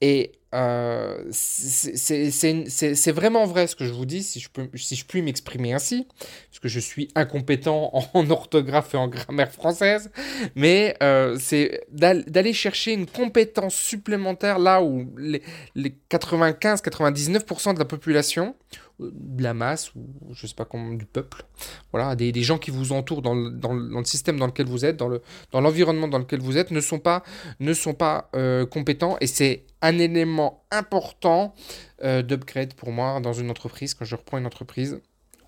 Et 0.00 0.32
euh, 0.54 1.24
c'est 1.30 3.12
vraiment 3.12 3.46
vrai 3.46 3.66
ce 3.66 3.76
que 3.76 3.84
je 3.84 3.92
vous 3.92 4.06
dis, 4.06 4.22
si 4.22 4.40
je, 4.40 4.48
peux, 4.48 4.68
si 4.74 4.94
je 4.94 5.04
puis 5.04 5.20
m'exprimer 5.20 5.72
ainsi, 5.72 6.06
parce 6.50 6.60
que 6.60 6.68
je 6.68 6.80
suis 6.80 7.08
incompétent 7.14 7.90
en 8.14 8.30
orthographe 8.30 8.94
et 8.94 8.96
en 8.96 9.08
grammaire 9.08 9.50
française, 9.50 10.10
mais 10.54 10.96
euh, 11.02 11.36
c'est 11.40 11.84
d'aller 11.90 12.52
chercher 12.52 12.92
une 12.92 13.06
compétence 13.06 13.74
supplémentaire 13.74 14.58
là 14.58 14.82
où 14.82 15.12
les, 15.18 15.42
les 15.74 15.94
95-99% 16.10 17.74
de 17.74 17.78
la 17.78 17.84
population 17.84 18.54
de 18.98 19.42
la 19.42 19.52
masse 19.52 19.94
ou 19.94 20.06
je 20.32 20.46
sais 20.46 20.54
pas 20.54 20.64
comment 20.64 20.94
du 20.94 21.04
peuple 21.04 21.44
voilà 21.92 22.16
des, 22.16 22.32
des 22.32 22.42
gens 22.42 22.56
qui 22.56 22.70
vous 22.70 22.92
entourent 22.92 23.20
dans 23.20 23.34
le, 23.34 23.50
dans, 23.50 23.74
le, 23.74 24.04
système 24.04 24.38
dans 24.38 24.46
lequel 24.46 24.66
vous 24.66 24.86
êtes 24.86 24.96
dans 24.96 25.08
le 25.08 25.20
dans 25.52 25.60
l'environnement 25.60 26.08
dans 26.08 26.18
lequel 26.18 26.40
vous 26.40 26.56
êtes 26.56 26.70
ne 26.70 26.80
sont 26.80 26.98
pas 26.98 27.22
ne 27.60 27.74
sont 27.74 27.92
pas 27.92 28.30
euh, 28.34 28.64
compétents 28.64 29.18
et 29.20 29.26
c'est 29.26 29.64
un 29.82 29.98
élément 29.98 30.35
important 30.70 31.54
euh, 32.02 32.22
d'upgrade 32.22 32.74
pour 32.74 32.90
moi 32.90 33.20
dans 33.20 33.32
une 33.32 33.50
entreprise 33.50 33.94
quand 33.94 34.04
je 34.04 34.16
reprends 34.16 34.38
une 34.38 34.46
entreprise 34.46 35.00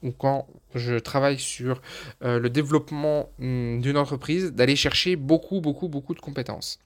ou 0.03 0.13
quand 0.13 0.47
je 0.75 0.95
travaille 0.97 1.39
sur 1.39 1.83
euh, 2.23 2.39
le 2.39 2.51
développement 2.51 3.31
hmm, 3.39 3.81
d'une 3.81 3.97
entreprise 3.97 4.53
d'aller 4.53 4.77
chercher 4.77 5.17
beaucoup 5.17 5.61
beaucoup 5.61 5.89
beaucoup 5.89 6.15
de 6.15 6.21
compétences 6.21 6.79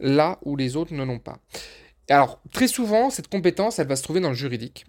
là 0.00 0.38
où 0.44 0.56
les 0.56 0.76
autres 0.76 0.94
ne 0.94 1.04
l'ont 1.04 1.18
pas. 1.18 1.38
Alors 2.08 2.40
très 2.52 2.68
souvent 2.68 3.10
cette 3.10 3.28
compétence 3.28 3.78
elle 3.78 3.88
va 3.88 3.96
se 3.96 4.02
trouver 4.02 4.20
dans 4.20 4.30
le 4.30 4.34
juridique 4.34 4.86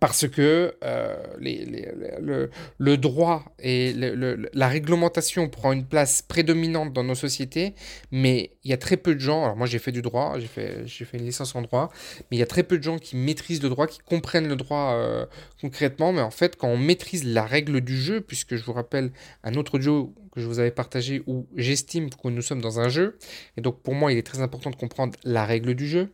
parce 0.00 0.26
que 0.26 0.74
euh, 0.82 1.16
le, 2.78 2.96
droit 2.96 3.44
et 3.58 3.92
la 4.52 4.68
réglementation 4.68 5.48
prend 5.48 5.72
une 5.72 5.84
place 5.84 6.22
prédominante 6.22 6.92
dans 6.92 7.04
nos 7.04 7.14
sociétés, 7.14 7.74
mais 8.10 8.52
il 8.64 8.70
y 8.70 8.74
a 8.74 8.78
très 8.78 8.96
peu 8.96 9.14
de 9.14 9.20
gens, 9.20 9.44
alors 9.44 9.56
moi 9.56 9.66
j'ai 9.66 9.78
fait 9.78 9.92
du 9.92 10.02
droit, 10.02 10.38
j'ai 10.38 10.46
fait, 10.46 10.82
j'ai 10.86 11.04
fait 11.04 11.18
une 11.18 11.24
licence 11.24 11.54
en 11.54 11.62
droit, 11.62 11.90
mais 12.30 12.36
il 12.36 12.40
y 12.40 12.42
a 12.42 12.46
très 12.46 12.62
peu 12.62 12.78
de 12.78 12.82
gens 12.82 12.98
qui 12.98 13.16
maîtrisent 13.16 13.62
le 13.62 13.68
droit, 13.68 13.86
qui 13.86 13.98
comprennent 13.98 14.48
le 14.48 14.56
droit 14.56 14.94
euh, 14.94 15.26
concrètement, 15.60 16.12
mais 16.12 16.22
en 16.22 16.30
fait 16.30 16.56
quand 16.56 16.68
on 16.68 16.78
maîtrise 16.78 17.24
la 17.24 17.44
règle 17.44 17.80
du 17.80 17.96
jeu, 17.96 18.20
puisque 18.20 18.56
je 18.56 18.64
vous 18.64 18.72
rappelle 18.72 19.12
un 19.44 19.54
autre 19.54 19.78
jeu 19.78 20.04
que 20.32 20.40
je 20.40 20.46
vous 20.46 20.58
avais 20.58 20.70
partagé 20.70 21.22
où 21.26 21.46
j'estime 21.56 22.08
que 22.08 22.28
nous 22.28 22.42
sommes 22.42 22.62
dans 22.62 22.80
un 22.80 22.88
jeu, 22.88 23.18
et 23.56 23.60
donc 23.60 23.82
pour 23.82 23.94
moi 23.94 24.12
il 24.12 24.18
est 24.18 24.26
très 24.26 24.40
important 24.40 24.70
de 24.70 24.76
comprendre 24.76 25.16
la 25.24 25.44
règle 25.44 25.74
du 25.74 25.86
jeu, 25.86 26.10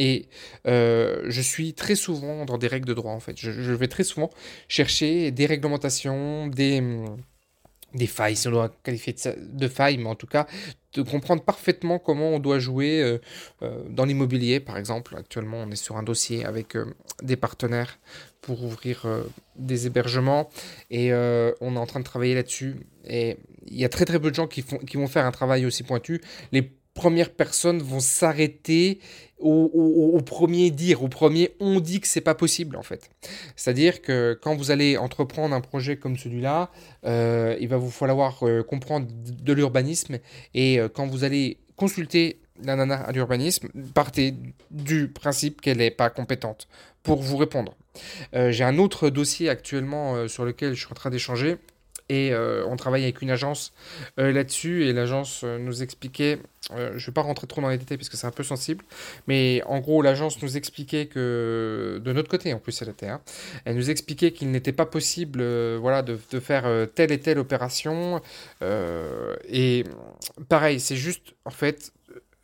et 0.00 0.30
euh, 0.66 1.26
je 1.28 1.42
suis 1.42 1.74
très 1.74 1.94
souvent 1.94 2.46
dans 2.46 2.56
des 2.56 2.68
règles 2.68 2.88
de 2.88 2.94
droit, 2.94 3.12
en 3.12 3.20
fait. 3.20 3.38
Je, 3.38 3.50
vais 3.50 3.86
très 3.86 4.02
souvent 4.02 4.30
chercher 4.66 5.30
des 5.30 5.44
réglementations, 5.44 6.46
des, 6.46 6.82
des 7.92 8.06
failles, 8.06 8.34
si 8.34 8.48
on 8.48 8.52
doit 8.52 8.74
qualifier 8.82 9.14
de, 9.36 9.68
failles, 9.68 9.98
mais 9.98 10.08
en 10.08 10.14
tout 10.14 10.26
cas, 10.26 10.46
de 10.94 11.02
comprendre 11.02 11.44
parfaitement 11.44 11.98
comment 11.98 12.30
on 12.30 12.38
doit 12.38 12.58
jouer 12.58 13.02
euh, 13.02 13.18
euh, 13.60 13.84
dans 13.90 14.06
l'immobilier, 14.06 14.58
par 14.58 14.78
exemple. 14.78 15.14
Actuellement, 15.18 15.58
on 15.58 15.70
est 15.70 15.76
sur 15.76 15.98
un 15.98 16.02
dossier 16.02 16.46
avec 16.46 16.78
des 17.22 17.36
partenaires 17.36 17.98
pour 18.40 18.64
ouvrir 18.64 19.06
des 19.56 19.86
hébergements 19.86 20.48
et 20.90 21.12
on 21.12 21.76
est 21.76 21.78
en 21.78 21.86
train 21.86 22.00
de 22.00 22.06
travailler 22.06 22.34
là-dessus. 22.34 22.76
Et 23.06 23.36
il 23.66 23.76
y 23.76 23.84
a 23.84 23.90
très 23.90 24.06
très 24.06 24.18
peu 24.18 24.30
de 24.30 24.34
gens 24.34 24.46
qui, 24.46 24.62
font, 24.62 24.78
qui 24.78 24.96
vont 24.96 25.08
faire 25.08 25.26
un 25.26 25.30
travail 25.30 25.66
aussi 25.66 25.82
pointu. 25.82 26.22
Premières 27.00 27.30
personnes 27.30 27.80
vont 27.80 27.98
s'arrêter 27.98 29.00
au, 29.38 30.20
premier 30.20 30.70
dire, 30.70 31.02
au 31.02 31.08
premier 31.08 31.52
on 31.58 31.80
dit 31.80 31.98
que 32.00 32.06
c'est 32.06 32.20
pas 32.20 32.34
possible 32.34 32.76
en 32.76 32.82
fait. 32.82 33.08
C'est-à-dire 33.56 34.02
que 34.02 34.38
quand 34.42 34.54
vous 34.54 34.70
allez 34.70 34.98
entreprendre 34.98 35.54
un 35.54 35.62
projet 35.62 35.96
comme 35.96 36.18
celui-là, 36.18 36.70
euh, 37.06 37.56
il 37.58 37.68
va 37.68 37.78
vous 37.78 37.90
falloir 37.90 38.46
euh, 38.46 38.62
comprendre 38.62 39.06
de 39.10 39.52
l'urbanisme 39.54 40.18
et 40.52 40.78
euh, 40.78 40.90
quand 40.94 41.06
vous 41.06 41.24
allez 41.24 41.56
consulter 41.74 42.38
la 42.62 42.76
nana 42.76 42.96
à 42.96 43.12
l'urbanisme, 43.12 43.70
partez 43.94 44.34
du 44.70 45.08
principe 45.08 45.62
qu'elle 45.62 45.78
n'est 45.78 45.90
pas 45.90 46.10
compétente 46.10 46.68
pour 47.02 47.22
vous 47.22 47.38
répondre. 47.38 47.74
J'ai 48.34 48.64
un 48.64 48.76
autre 48.76 49.08
dossier 49.08 49.48
actuellement 49.48 50.28
sur 50.28 50.44
lequel 50.44 50.74
je 50.74 50.80
suis 50.84 50.92
en 50.92 50.94
train 50.94 51.08
d'échanger 51.08 51.56
et 52.10 52.32
euh, 52.32 52.64
on 52.66 52.74
travaille 52.74 53.04
avec 53.04 53.22
une 53.22 53.30
agence 53.30 53.72
euh, 54.18 54.32
là-dessus. 54.32 54.84
Et 54.84 54.92
l'agence 54.92 55.42
euh, 55.44 55.58
nous 55.58 55.82
expliquait, 55.82 56.40
je 56.76 56.92
ne 56.92 56.98
vais 56.98 57.12
pas 57.12 57.22
rentrer 57.22 57.46
trop 57.46 57.60
dans 57.60 57.68
les 57.68 57.78
détails 57.78 57.98
parce 57.98 58.08
que 58.08 58.16
c'est 58.16 58.26
un 58.26 58.32
peu 58.32 58.42
sensible, 58.42 58.84
mais 59.28 59.62
en 59.66 59.78
gros, 59.78 60.02
l'agence 60.02 60.42
nous 60.42 60.56
expliquait 60.56 61.06
que, 61.06 62.02
de 62.04 62.12
notre 62.12 62.28
côté, 62.28 62.52
en 62.52 62.58
plus, 62.58 62.82
elle 62.82 62.88
était, 62.88 63.06
hein, 63.06 63.20
elle 63.64 63.76
nous 63.76 63.90
expliquait 63.90 64.32
qu'il 64.32 64.50
n'était 64.50 64.72
pas 64.72 64.86
possible 64.86 65.42
voilà, 65.76 66.02
de, 66.02 66.18
de, 66.32 66.40
faire 66.40 66.68
telle 66.94 67.12
et 67.12 67.20
telle 67.20 67.38
opération. 67.38 68.20
et 68.60 69.84
pareil, 70.48 70.80
c'est 70.80 70.96
juste, 70.96 71.34
en 71.44 71.50
fait, 71.50 71.92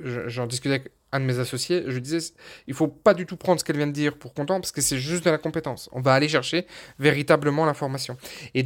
j'en 0.00 0.46
discutais 0.46 0.74
avec 0.76 0.90
un 1.16 1.20
de 1.20 1.24
mes 1.24 1.38
associés, 1.38 1.84
je 1.86 1.98
disais, 1.98 2.32
il 2.66 2.74
faut 2.74 2.88
pas 2.88 3.14
du 3.14 3.26
tout 3.26 3.36
prendre 3.36 3.58
ce 3.58 3.64
qu'elle 3.64 3.76
vient 3.76 3.86
de 3.86 3.92
dire 3.92 4.16
pour 4.16 4.34
content, 4.34 4.60
parce 4.60 4.72
que 4.72 4.80
c'est 4.80 4.98
juste 4.98 5.24
de 5.24 5.30
la 5.30 5.38
compétence. 5.38 5.88
On 5.92 6.00
va 6.00 6.14
aller 6.14 6.28
chercher 6.28 6.66
véritablement 6.98 7.64
l'information. 7.64 8.16
Et, 8.54 8.64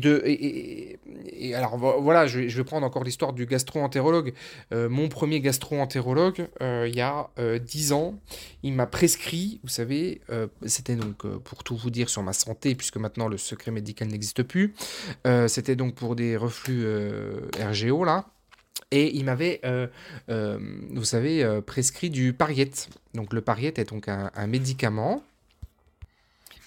et, 1.37 1.55
alors 1.55 1.79
voilà, 1.79 2.27
je 2.27 2.41
vais, 2.41 2.65
prendre 2.65 2.87
encore 2.87 3.05
l'histoire 3.05 3.33
du 3.33 3.47
gastro-entérologue. 3.47 4.35
Euh, 4.73 4.89
mon 4.89 5.09
premier 5.09 5.41
gastro-entérologue, 5.41 6.49
euh, 6.61 6.87
il 6.89 6.95
y 6.95 7.01
a 7.01 7.31
euh, 7.39 7.59
10 7.59 7.93
ans, 7.93 8.19
il 8.63 8.75
m'a 8.75 8.87
prescrit, 8.87 9.61
vous 9.63 9.69
savez, 9.69 10.21
euh, 10.31 10.47
c'était 10.67 10.97
donc 10.97 11.27
pour 11.39 11.65
tout 11.65 11.77
vous 11.77 11.91
dire 11.91 12.09
sur 12.11 12.23
ma 12.23 12.33
santé, 12.33 12.75
puisque 12.75 12.97
maintenant 12.97 13.29
le 13.29 13.39
secret 13.39 13.71
médical 13.71 14.09
n'existe 14.09 14.43
plus, 14.43 14.75
c'était 15.47 15.77
donc 15.77 15.95
pour 15.95 16.17
des 16.17 16.37
reflux 16.37 16.87
RGO, 17.59 18.05
là. 18.05 18.27
Et 18.91 19.17
il 19.17 19.25
m'avait, 19.25 19.61
euh, 19.65 19.87
euh, 20.31 20.59
vous 20.91 21.05
savez, 21.05 21.43
euh, 21.45 21.61
prescrit 21.61 22.11
du 22.11 22.33
pariette. 22.33 22.89
Donc 23.15 23.33
le 23.33 23.41
pariette 23.41 23.79
est 23.79 23.91
donc 23.91 24.09
un 24.09 24.47
médicament 24.47 25.23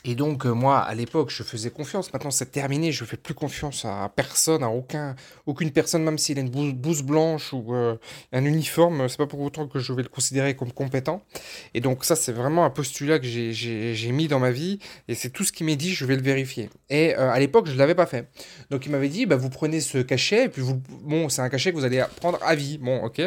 et 0.06 0.16
donc, 0.16 0.46
euh, 0.46 0.52
moi, 0.52 0.80
à 0.80 0.94
l'époque, 0.96 1.30
je 1.30 1.44
faisais 1.44 1.70
confiance. 1.70 2.12
Maintenant, 2.12 2.32
c'est 2.32 2.52
terminé. 2.52 2.92
Je 2.92 3.04
ne 3.04 3.08
fais 3.08 3.16
plus 3.16 3.34
confiance 3.34 3.86
à 3.86 4.12
personne, 4.14 4.62
à 4.62 4.70
aucun, 4.70 5.16
aucune 5.46 5.72
personne, 5.72 6.04
même 6.04 6.18
s'il 6.18 6.38
a 6.38 6.42
une 6.42 6.74
blouse, 6.74 7.04
blanche 7.04 7.54
ou 7.54 7.74
euh, 7.74 7.96
un 8.34 8.44
uniforme. 8.44 9.08
C'est 9.08 9.18
pas 9.18 9.28
pour 9.28 9.40
autant 9.40 9.66
que 9.66 9.80
je 9.80 9.94
vais 9.94 10.04
le 10.04 10.10
considérer 10.10 10.58
comme 10.58 10.74
compétent. 10.74 11.24
Et 11.74 11.80
donc, 11.80 12.04
ça, 12.04 12.18
c'est 12.18 12.34
vraiment 12.34 12.66
un 12.66 12.70
postulat 12.70 13.18
que 13.18 13.26
j'ai 13.26 14.12
mis 14.12 14.28
dans 14.28 14.40
ma 14.40 14.52
vie. 14.52 14.80
Et 15.08 15.16
c'est 15.16 15.30
tout 15.30 15.46
ce 15.46 15.54
qui 15.54 15.64
m'est 15.64 15.78
dit, 15.78 15.94
je 15.94 16.06
vais 16.06 16.18
le 16.18 16.22
vérifier. 16.22 16.70
Et 16.90 17.16
euh, 17.16 17.32
à 17.32 17.40
l'époque, 17.40 17.68
je 17.68 17.74
ne 17.74 17.78
l'avais 17.78 17.96
pas 17.96 18.06
fait. 18.06 18.28
Donc, 18.72 18.86
il 18.86 18.92
m'avait 18.92 19.10
dit, 19.10 19.26
bah, 19.26 19.38
vous 19.38 19.50
prenez 19.50 19.80
ce 19.80 20.00
cachet. 20.00 20.46
Et 20.46 20.50
puis, 20.50 20.62
vous, 20.62 20.82
bon, 20.90 21.30
c'est 21.30 21.42
un 21.42 21.50
cachet 21.50 21.72
que 21.72 21.78
vous 21.78 21.86
allez 21.86 22.04
prendre 22.18 22.40
à 22.44 22.56
vie. 22.56 22.78
Bon, 22.78 23.02
ok. 23.06 23.22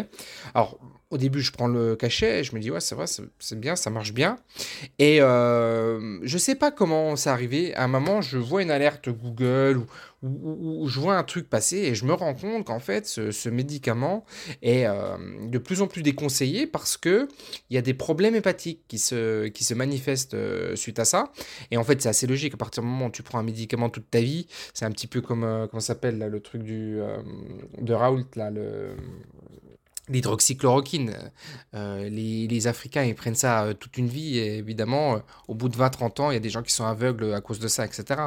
Alors, 0.54 0.78
au 1.10 1.18
début, 1.18 1.40
je 1.40 1.52
prends 1.52 1.68
le 1.68 1.94
cachet 1.94 2.40
et 2.40 2.44
je 2.44 2.54
me 2.54 2.60
dis, 2.60 2.70
ouais, 2.70 2.80
c'est 2.80 2.96
vrai, 2.96 3.06
c'est 3.06 3.60
bien, 3.60 3.76
ça 3.76 3.90
marche 3.90 4.12
bien. 4.12 4.38
Et 4.98 5.20
euh, 5.20 6.18
je 6.22 6.36
sais 6.36 6.56
pas 6.56 6.72
comment 6.72 7.14
c'est 7.14 7.30
arrivé. 7.30 7.74
À 7.74 7.84
un 7.84 7.88
moment, 7.88 8.22
je 8.22 8.38
vois 8.38 8.62
une 8.62 8.72
alerte 8.72 9.08
Google 9.08 9.82
ou, 10.22 10.88
je 10.88 10.98
vois 10.98 11.16
un 11.16 11.22
truc 11.22 11.48
passer 11.48 11.76
et 11.76 11.94
je 11.94 12.04
me 12.04 12.12
rends 12.12 12.34
compte 12.34 12.66
qu'en 12.66 12.80
fait, 12.80 13.06
ce, 13.06 13.48
médicament 13.48 14.24
est 14.62 14.86
euh, 14.86 15.16
de 15.46 15.58
plus 15.58 15.80
en 15.80 15.86
plus 15.86 16.02
déconseillé 16.02 16.66
parce 16.66 16.96
qu'il 16.96 17.28
y 17.70 17.78
a 17.78 17.82
des 17.82 17.94
problèmes 17.94 18.34
hépatiques 18.34 18.82
qui 18.88 18.98
se, 18.98 19.46
qui 19.46 19.62
se 19.62 19.74
manifestent 19.74 20.34
euh, 20.34 20.74
suite 20.74 20.98
à 20.98 21.04
ça. 21.04 21.32
Et 21.70 21.76
en 21.76 21.84
fait, 21.84 22.02
c'est 22.02 22.08
assez 22.08 22.26
logique. 22.26 22.54
À 22.54 22.56
partir 22.56 22.82
du 22.82 22.88
moment 22.88 23.06
où 23.06 23.10
tu 23.10 23.22
prends 23.22 23.38
un 23.38 23.44
médicament 23.44 23.90
toute 23.90 24.10
ta 24.10 24.20
vie, 24.20 24.48
c'est 24.74 24.84
un 24.84 24.90
petit 24.90 25.06
peu 25.06 25.20
comme, 25.20 25.44
euh, 25.44 25.68
comment 25.68 25.80
s'appelle 25.80 26.18
le 26.18 26.40
truc 26.40 26.64
du, 26.64 26.98
de 27.80 27.94
Raoult, 27.94 28.26
là, 28.34 28.50
le 28.50 28.96
l'hydroxychloroquine. 30.08 31.12
Euh, 31.74 32.08
les, 32.08 32.66
Africains, 32.66 33.04
ils 33.04 33.14
prennent 33.14 33.34
ça 33.34 33.64
euh, 33.64 33.74
toute 33.74 33.96
une 33.96 34.08
vie, 34.08 34.38
et 34.38 34.58
évidemment, 34.58 35.16
euh, 35.16 35.18
au 35.48 35.54
bout 35.54 35.68
de 35.68 35.76
20-30 35.76 36.22
ans, 36.22 36.30
il 36.30 36.34
y 36.34 36.36
a 36.36 36.40
des 36.40 36.50
gens 36.50 36.62
qui 36.62 36.72
sont 36.72 36.86
aveugles 36.86 37.34
à 37.34 37.40
cause 37.40 37.58
de 37.58 37.68
ça, 37.68 37.84
etc. 37.84 38.20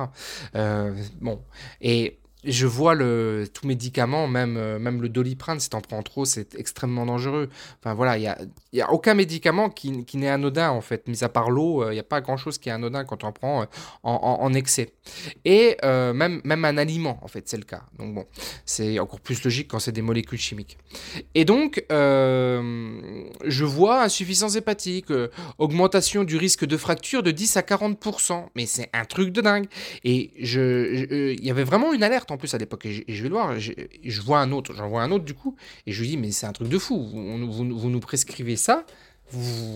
bon, 1.20 1.42
et 1.82 2.20
je 2.46 2.66
vois 2.66 2.96
le 2.96 3.50
tout 3.54 3.68
médicament, 3.68 4.28
même, 4.28 4.56
euh, 4.56 4.80
même 4.80 5.02
le 5.02 5.10
doliprane, 5.10 5.60
si 5.60 5.70
t'en 5.70 5.82
prends 5.82 6.02
trop, 6.04 6.24
c'est 6.24 6.56
extrêmement 6.56 7.06
dangereux. 7.06 7.50
Enfin 7.80 7.94
voilà, 7.94 8.18
il 8.18 8.22
n'y 8.22 8.28
a, 8.28 8.38
y 8.72 8.82
a 8.82 8.92
aucun 8.92 9.14
médicament 9.14 9.70
qui, 9.70 10.06
qui 10.06 10.16
n'est 10.16 10.30
anodin 10.30 10.70
en 10.70 10.80
fait, 10.80 11.08
mis 11.10 11.22
à 11.24 11.30
part 11.30 11.50
l'eau, 11.52 11.90
il 11.90 11.94
n'y 11.94 12.00
a 12.00 12.04
pas 12.04 12.22
grand 12.22 12.38
chose 12.38 12.58
qui 12.58 12.70
est 12.70 12.72
anodin 12.72 13.04
quand 13.04 13.26
on 13.26 13.34
prend 13.34 13.64
euh, 13.64 13.66
en, 14.04 14.38
en, 14.40 14.54
excès. 14.54 14.94
Et 15.44 15.76
euh, 15.84 16.14
même, 16.14 16.40
même 16.46 16.64
un 16.64 16.78
aliment, 16.78 17.20
en 17.22 17.28
fait, 17.28 17.50
c'est 17.50 17.58
le 17.58 17.64
cas. 17.64 17.84
Donc 17.98 18.16
bon, 18.16 18.26
c'est 18.66 19.00
encore 19.00 19.20
plus 19.20 19.44
logique 19.44 19.68
quand 19.68 19.80
c'est 19.80 19.92
des 19.92 20.02
molécules 20.02 20.40
chimiques. 20.40 20.78
Et 21.36 21.44
donc, 21.44 21.84
je 21.90 23.64
vois 23.66 24.04
insuffisance 24.04 24.56
hépatique, 24.56 25.08
augmentation 25.58 26.24
du 26.24 26.38
risque 26.38 26.66
de 26.66 26.78
fracture 26.78 27.22
de 27.22 27.32
10 27.32 27.58
à 27.58 27.62
40%. 27.62 28.46
Mais 28.56 28.66
c'est 28.66 28.90
un 28.94 29.06
truc 29.06 29.32
de 29.32 29.42
dingue. 29.42 29.68
Et 30.04 30.32
il 30.38 30.46
je, 30.46 31.34
il 31.34 31.46
y 31.46 31.52
avait 31.52 31.64
vraiment 31.64 31.94
une 31.94 32.04
alerte 32.04 32.29
en 32.32 32.38
plus 32.38 32.54
à 32.54 32.58
l'époque. 32.58 32.86
Et, 32.86 33.04
je 33.08 33.24
vais 33.24 33.30
le 33.30 33.36
voir, 33.36 33.60
je 33.60 34.22
vois 34.22 34.40
un 34.40 34.52
autre, 34.52 34.74
j'en 34.74 34.90
vois 34.90 35.04
un 35.04 35.12
autre 35.12 35.26
du 35.26 35.34
coup, 35.34 35.56
et 35.86 35.92
je 35.92 36.02
lui 36.02 36.10
dis, 36.10 36.18
mais 36.18 36.32
c'est 36.32 36.46
un 36.46 36.54
truc 36.54 36.70
de 36.70 36.78
fou, 36.78 37.06
vous, 37.12 37.90
nous 37.90 38.00
prescrivez 38.00 38.56
ça, 38.56 38.86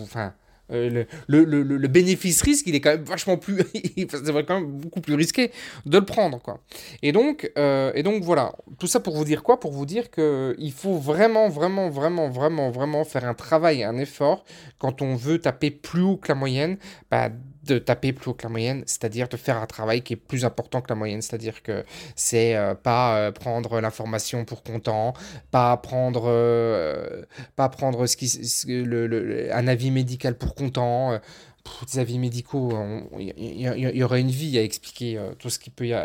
enfin, 0.02 0.34
euh, 0.72 1.04
le, 1.28 1.88
bénéfice-risque, 1.88 2.66
il 2.68 2.76
est 2.76 2.82
quand 2.82 2.92
même 2.92 3.04
vachement 3.04 3.38
plus. 3.38 3.58
c'est 3.74 4.46
quand 4.46 4.62
même 4.62 4.72
beaucoup 4.72 5.02
plus 5.02 5.14
risqué 5.16 5.52
de 5.86 5.98
le 5.98 6.06
prendre, 6.06 6.42
quoi. 6.42 6.60
Et 7.02 7.12
donc, 7.12 7.52
euh, 7.58 7.92
et 7.96 8.04
donc 8.04 8.24
voilà. 8.24 8.54
Tout 8.80 8.88
ça 8.88 9.00
pour 9.00 9.16
vous 9.16 9.26
dire 9.26 9.44
quoi? 9.44 9.60
Pour 9.60 9.72
vous 9.72 9.86
dire 9.86 10.10
qu'il 10.10 10.72
faut 10.72 10.98
vraiment, 10.98 11.50
vraiment, 11.50 11.90
vraiment, 11.90 12.30
vraiment, 12.30 12.72
vraiment 12.72 13.04
faire 13.04 13.26
un 13.26 13.34
travail, 13.34 13.84
un 13.84 13.98
effort 13.98 14.46
quand 14.80 15.02
on 15.02 15.16
veut 15.16 15.40
taper 15.40 15.70
plus 15.72 16.02
haut 16.02 16.18
que 16.18 16.30
la 16.30 16.36
moyenne. 16.36 16.78
Bah, 17.12 17.30
de 17.64 17.80
taper 17.80 18.14
plus 18.14 18.32
haut 18.32 18.34
que 18.34 18.44
la 18.44 18.50
moyenne, 18.50 18.84
c'est-à-dire 18.86 19.30
de 19.30 19.38
faire 19.38 19.58
un 19.58 19.66
travail 19.66 20.02
qui 20.02 20.14
est 20.14 20.18
plus 20.18 20.46
important 20.46 20.82
que 20.82 20.90
la 20.90 20.96
moyenne, 20.96 21.22
c'est-à-dire 21.22 21.64
que 21.64 21.86
c'est 22.16 22.56
euh, 22.56 22.76
pas 22.76 23.18
euh, 23.18 23.32
prendre 23.32 23.80
l'information 23.80 24.46
pour 24.46 24.64
content, 24.64 25.14
pas 25.52 25.76
prendre, 25.78 26.26
euh, 26.28 27.24
pas 27.56 27.70
prendre 27.70 28.06
ce 28.06 28.18
qui, 28.18 29.52
un 29.52 29.68
avis 29.68 29.92
médical 29.92 30.38
pour 30.38 30.56
content. 30.56 31.20
Pour 31.64 31.86
des 31.86 32.00
avis 32.00 32.20
médicaux, 32.20 32.78
il 33.18 33.34
y, 33.40 33.64
y, 33.64 34.04
aurait 34.04 34.20
une 34.20 34.30
vie 34.30 34.60
à 34.60 34.64
expliquer 34.64 35.18
tout, 35.40 35.50
ce 35.50 35.60
qui 35.60 35.70
peut 35.70 35.88
y 35.88 35.96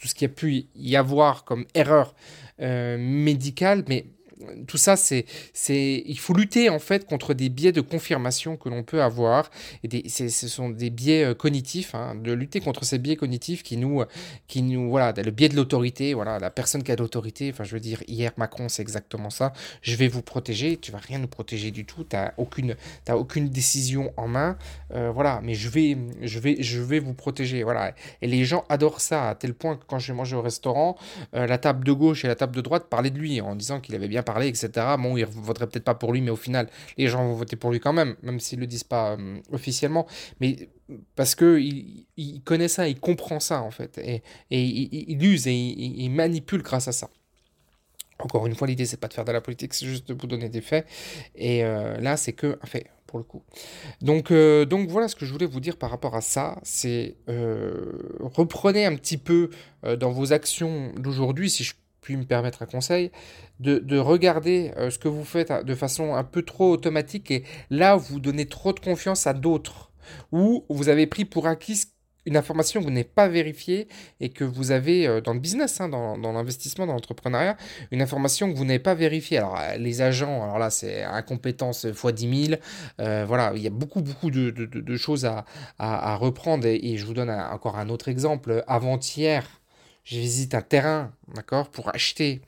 tout 0.00 0.08
ce 0.08 0.16
qui 0.16 0.24
a 0.24 0.28
pu 0.28 0.66
y 0.74 0.96
avoir 0.96 1.44
comme 1.44 1.64
erreur 1.74 2.16
médicale, 2.58 3.84
mais 3.86 4.06
tout 4.66 4.76
ça, 4.76 4.96
c'est, 4.96 5.24
c'est, 5.52 6.02
il 6.06 6.18
faut 6.18 6.34
lutter 6.34 6.68
en 6.68 6.78
fait 6.78 7.06
contre 7.06 7.34
des 7.34 7.48
biais 7.48 7.72
de 7.72 7.80
confirmation 7.80 8.56
que 8.56 8.68
l'on 8.68 8.82
peut 8.82 9.02
avoir. 9.02 9.50
Et 9.82 9.88
des, 9.88 10.08
ce 10.08 10.48
sont 10.48 10.70
des 10.70 10.90
biais 10.90 11.24
euh, 11.24 11.34
cognitifs, 11.34 11.94
hein, 11.94 12.14
de 12.14 12.32
lutter 12.32 12.60
contre 12.60 12.84
ces 12.84 12.98
biais 12.98 13.16
cognitifs 13.16 13.62
qui 13.62 13.76
nous, 13.76 14.02
qui 14.46 14.62
nous, 14.62 14.90
voilà, 14.90 15.12
le 15.12 15.30
biais 15.30 15.48
de 15.48 15.56
l'autorité, 15.56 16.14
voilà, 16.14 16.38
la 16.38 16.50
personne 16.50 16.82
qui 16.82 16.92
a 16.92 16.96
l'autorité. 16.96 17.50
Enfin, 17.52 17.64
je 17.64 17.72
veux 17.72 17.80
dire, 17.80 18.02
hier 18.08 18.32
Macron, 18.36 18.68
c'est 18.68 18.82
exactement 18.82 19.30
ça. 19.30 19.52
Je 19.82 19.96
vais 19.96 20.08
vous 20.08 20.22
protéger, 20.22 20.76
tu 20.76 20.92
vas 20.92 20.98
rien 20.98 21.18
nous 21.18 21.28
protéger 21.28 21.70
du 21.70 21.84
tout. 21.84 22.04
T'as 22.04 22.32
aucune, 22.36 22.76
as 23.08 23.16
aucune 23.16 23.48
décision 23.48 24.12
en 24.16 24.28
main, 24.28 24.58
euh, 24.92 25.10
voilà. 25.12 25.40
Mais 25.42 25.54
je 25.54 25.68
vais, 25.68 25.96
je 26.22 26.38
vais, 26.38 26.62
je 26.62 26.80
vais 26.80 26.98
vous 26.98 27.14
protéger, 27.14 27.62
voilà. 27.62 27.94
Et 28.22 28.26
les 28.26 28.44
gens 28.44 28.64
adorent 28.68 29.00
ça 29.00 29.28
à 29.30 29.34
tel 29.34 29.54
point 29.54 29.76
que 29.76 29.84
quand 29.86 29.98
je 29.98 30.12
vais 30.12 30.34
au 30.34 30.42
restaurant, 30.42 30.96
euh, 31.34 31.46
la 31.46 31.58
table 31.58 31.84
de 31.84 31.92
gauche 31.92 32.24
et 32.24 32.28
la 32.28 32.34
table 32.34 32.54
de 32.54 32.60
droite 32.60 32.86
parlaient 32.88 33.10
de 33.10 33.18
lui 33.18 33.40
en 33.40 33.54
disant 33.54 33.80
qu'il 33.80 33.94
avait 33.94 34.08
bien 34.08 34.22
parler, 34.26 34.48
etc. 34.48 34.68
Bon, 34.98 35.16
il 35.16 35.22
ne 35.22 35.26
voterait 35.26 35.66
peut-être 35.66 35.84
pas 35.84 35.94
pour 35.94 36.12
lui, 36.12 36.20
mais 36.20 36.30
au 36.30 36.36
final, 36.36 36.68
les 36.98 37.08
gens 37.08 37.24
vont 37.24 37.34
voter 37.34 37.56
pour 37.56 37.70
lui 37.70 37.80
quand 37.80 37.94
même, 37.94 38.16
même 38.22 38.38
s'ils 38.40 38.60
le 38.60 38.66
disent 38.66 38.84
pas 38.84 39.12
euh, 39.12 39.38
officiellement. 39.52 40.06
Mais 40.40 40.68
parce 41.14 41.34
que 41.34 41.58
il, 41.58 42.42
connaît 42.44 42.68
ça, 42.68 42.88
il 42.88 43.00
comprend 43.00 43.40
ça, 43.40 43.62
en 43.62 43.70
fait. 43.70 43.98
Et, 43.98 44.22
et 44.50 44.62
il, 44.62 45.24
use 45.24 45.46
et 45.46 45.54
il, 45.54 46.10
manipule 46.10 46.62
grâce 46.62 46.88
à 46.88 46.92
ça. 46.92 47.08
Encore 48.18 48.46
une 48.46 48.54
fois, 48.54 48.66
l'idée, 48.66 48.84
c'est 48.84 48.98
pas 48.98 49.08
de 49.08 49.14
faire 49.14 49.24
de 49.24 49.32
la 49.32 49.40
politique, 49.40 49.72
c'est 49.74 49.86
juste 49.86 50.08
de 50.08 50.14
vous 50.14 50.26
donner 50.26 50.48
des 50.48 50.60
faits. 50.60 50.86
Et 51.34 51.64
euh, 51.64 51.98
là, 52.00 52.16
c'est 52.16 52.32
que 52.32 52.58
un 52.62 52.66
fait, 52.66 52.86
pour 53.06 53.18
le 53.18 53.24
coup. 53.24 53.42
Donc, 54.00 54.30
euh, 54.30 54.64
donc 54.64 54.88
voilà 54.88 55.08
ce 55.08 55.16
que 55.16 55.24
je 55.26 55.32
voulais 55.32 55.46
vous 55.46 55.60
dire 55.60 55.76
par 55.76 55.90
rapport 55.90 56.14
à 56.14 56.20
ça. 56.20 56.58
C'est 56.62 57.16
reprenez 57.26 58.86
un 58.86 58.96
petit 58.96 59.18
peu 59.18 59.50
dans 59.82 60.10
vos 60.10 60.32
actions 60.32 60.92
d'aujourd'hui, 60.96 61.50
si 61.50 61.62
je 61.62 61.74
puis 62.06 62.16
me 62.16 62.24
permettre 62.24 62.62
un 62.62 62.66
conseil, 62.66 63.10
de, 63.58 63.98
regarder 63.98 64.70
euh, 64.76 64.90
ce 64.90 64.98
que 65.00 65.08
vous 65.08 65.24
faites 65.24 65.52
de 65.52 65.74
façon 65.74 66.14
un 66.14 66.22
peu 66.22 66.42
trop 66.42 66.70
automatique 66.70 67.32
et 67.32 67.42
là 67.68 67.96
vous 67.96 68.20
donnez 68.20 68.46
trop 68.46 68.72
de 68.72 68.78
confiance 68.78 69.26
à 69.26 69.32
d'autres 69.32 69.90
ou 70.30 70.64
vous 70.68 70.88
avez 70.88 71.08
pris 71.08 71.24
pour 71.24 71.48
acquis 71.48 71.86
une 72.26 72.36
information 72.36 72.80
que 72.80 72.84
vous 72.84 72.90
n'avez 72.90 73.04
pas 73.04 73.28
vérifiée 73.28 73.88
et 74.20 74.28
que 74.28 74.44
vous 74.44 74.72
avez 74.72 75.06
euh, 75.06 75.20
dans 75.20 75.32
le 75.32 75.38
business, 75.38 75.80
hein, 75.80 75.88
dans, 75.88 76.32
l'investissement, 76.32 76.86
dans 76.86 76.92
l'entrepreneuriat, 76.92 77.56
une 77.92 78.02
information 78.02 78.52
que 78.52 78.56
vous 78.56 78.64
n'avez 78.64 78.80
pas 78.80 78.94
vérifiée. 78.94 79.38
Alors, 79.38 79.58
euh, 79.58 79.76
les 79.76 80.02
agents, 80.02 80.42
alors 80.42 80.58
là, 80.58 80.70
c'est 80.70 81.04
incompétence 81.04 81.84
x 81.84 82.06
10 82.06 82.46
000. 82.48 82.60
Euh, 83.00 83.24
voilà, 83.26 83.52
il 83.54 83.62
y 83.62 83.66
a 83.66 83.70
beaucoup, 83.70 84.02
beaucoup 84.02 84.30
de, 84.30 84.96
choses 84.96 85.24
à, 85.24 86.16
reprendre. 86.16 86.66
Et, 86.66 86.96
je 86.96 87.06
vous 87.06 87.14
donne 87.14 87.30
encore 87.30 87.78
un 87.78 87.88
autre 87.88 88.08
exemple. 88.08 88.64
Avant-hier, 88.66 89.44
j'ai 90.06 90.20
visité 90.20 90.56
un 90.56 90.62
terrain, 90.62 91.12
d'accord, 91.34 91.68
pour 91.68 91.94
acheter 91.94 92.40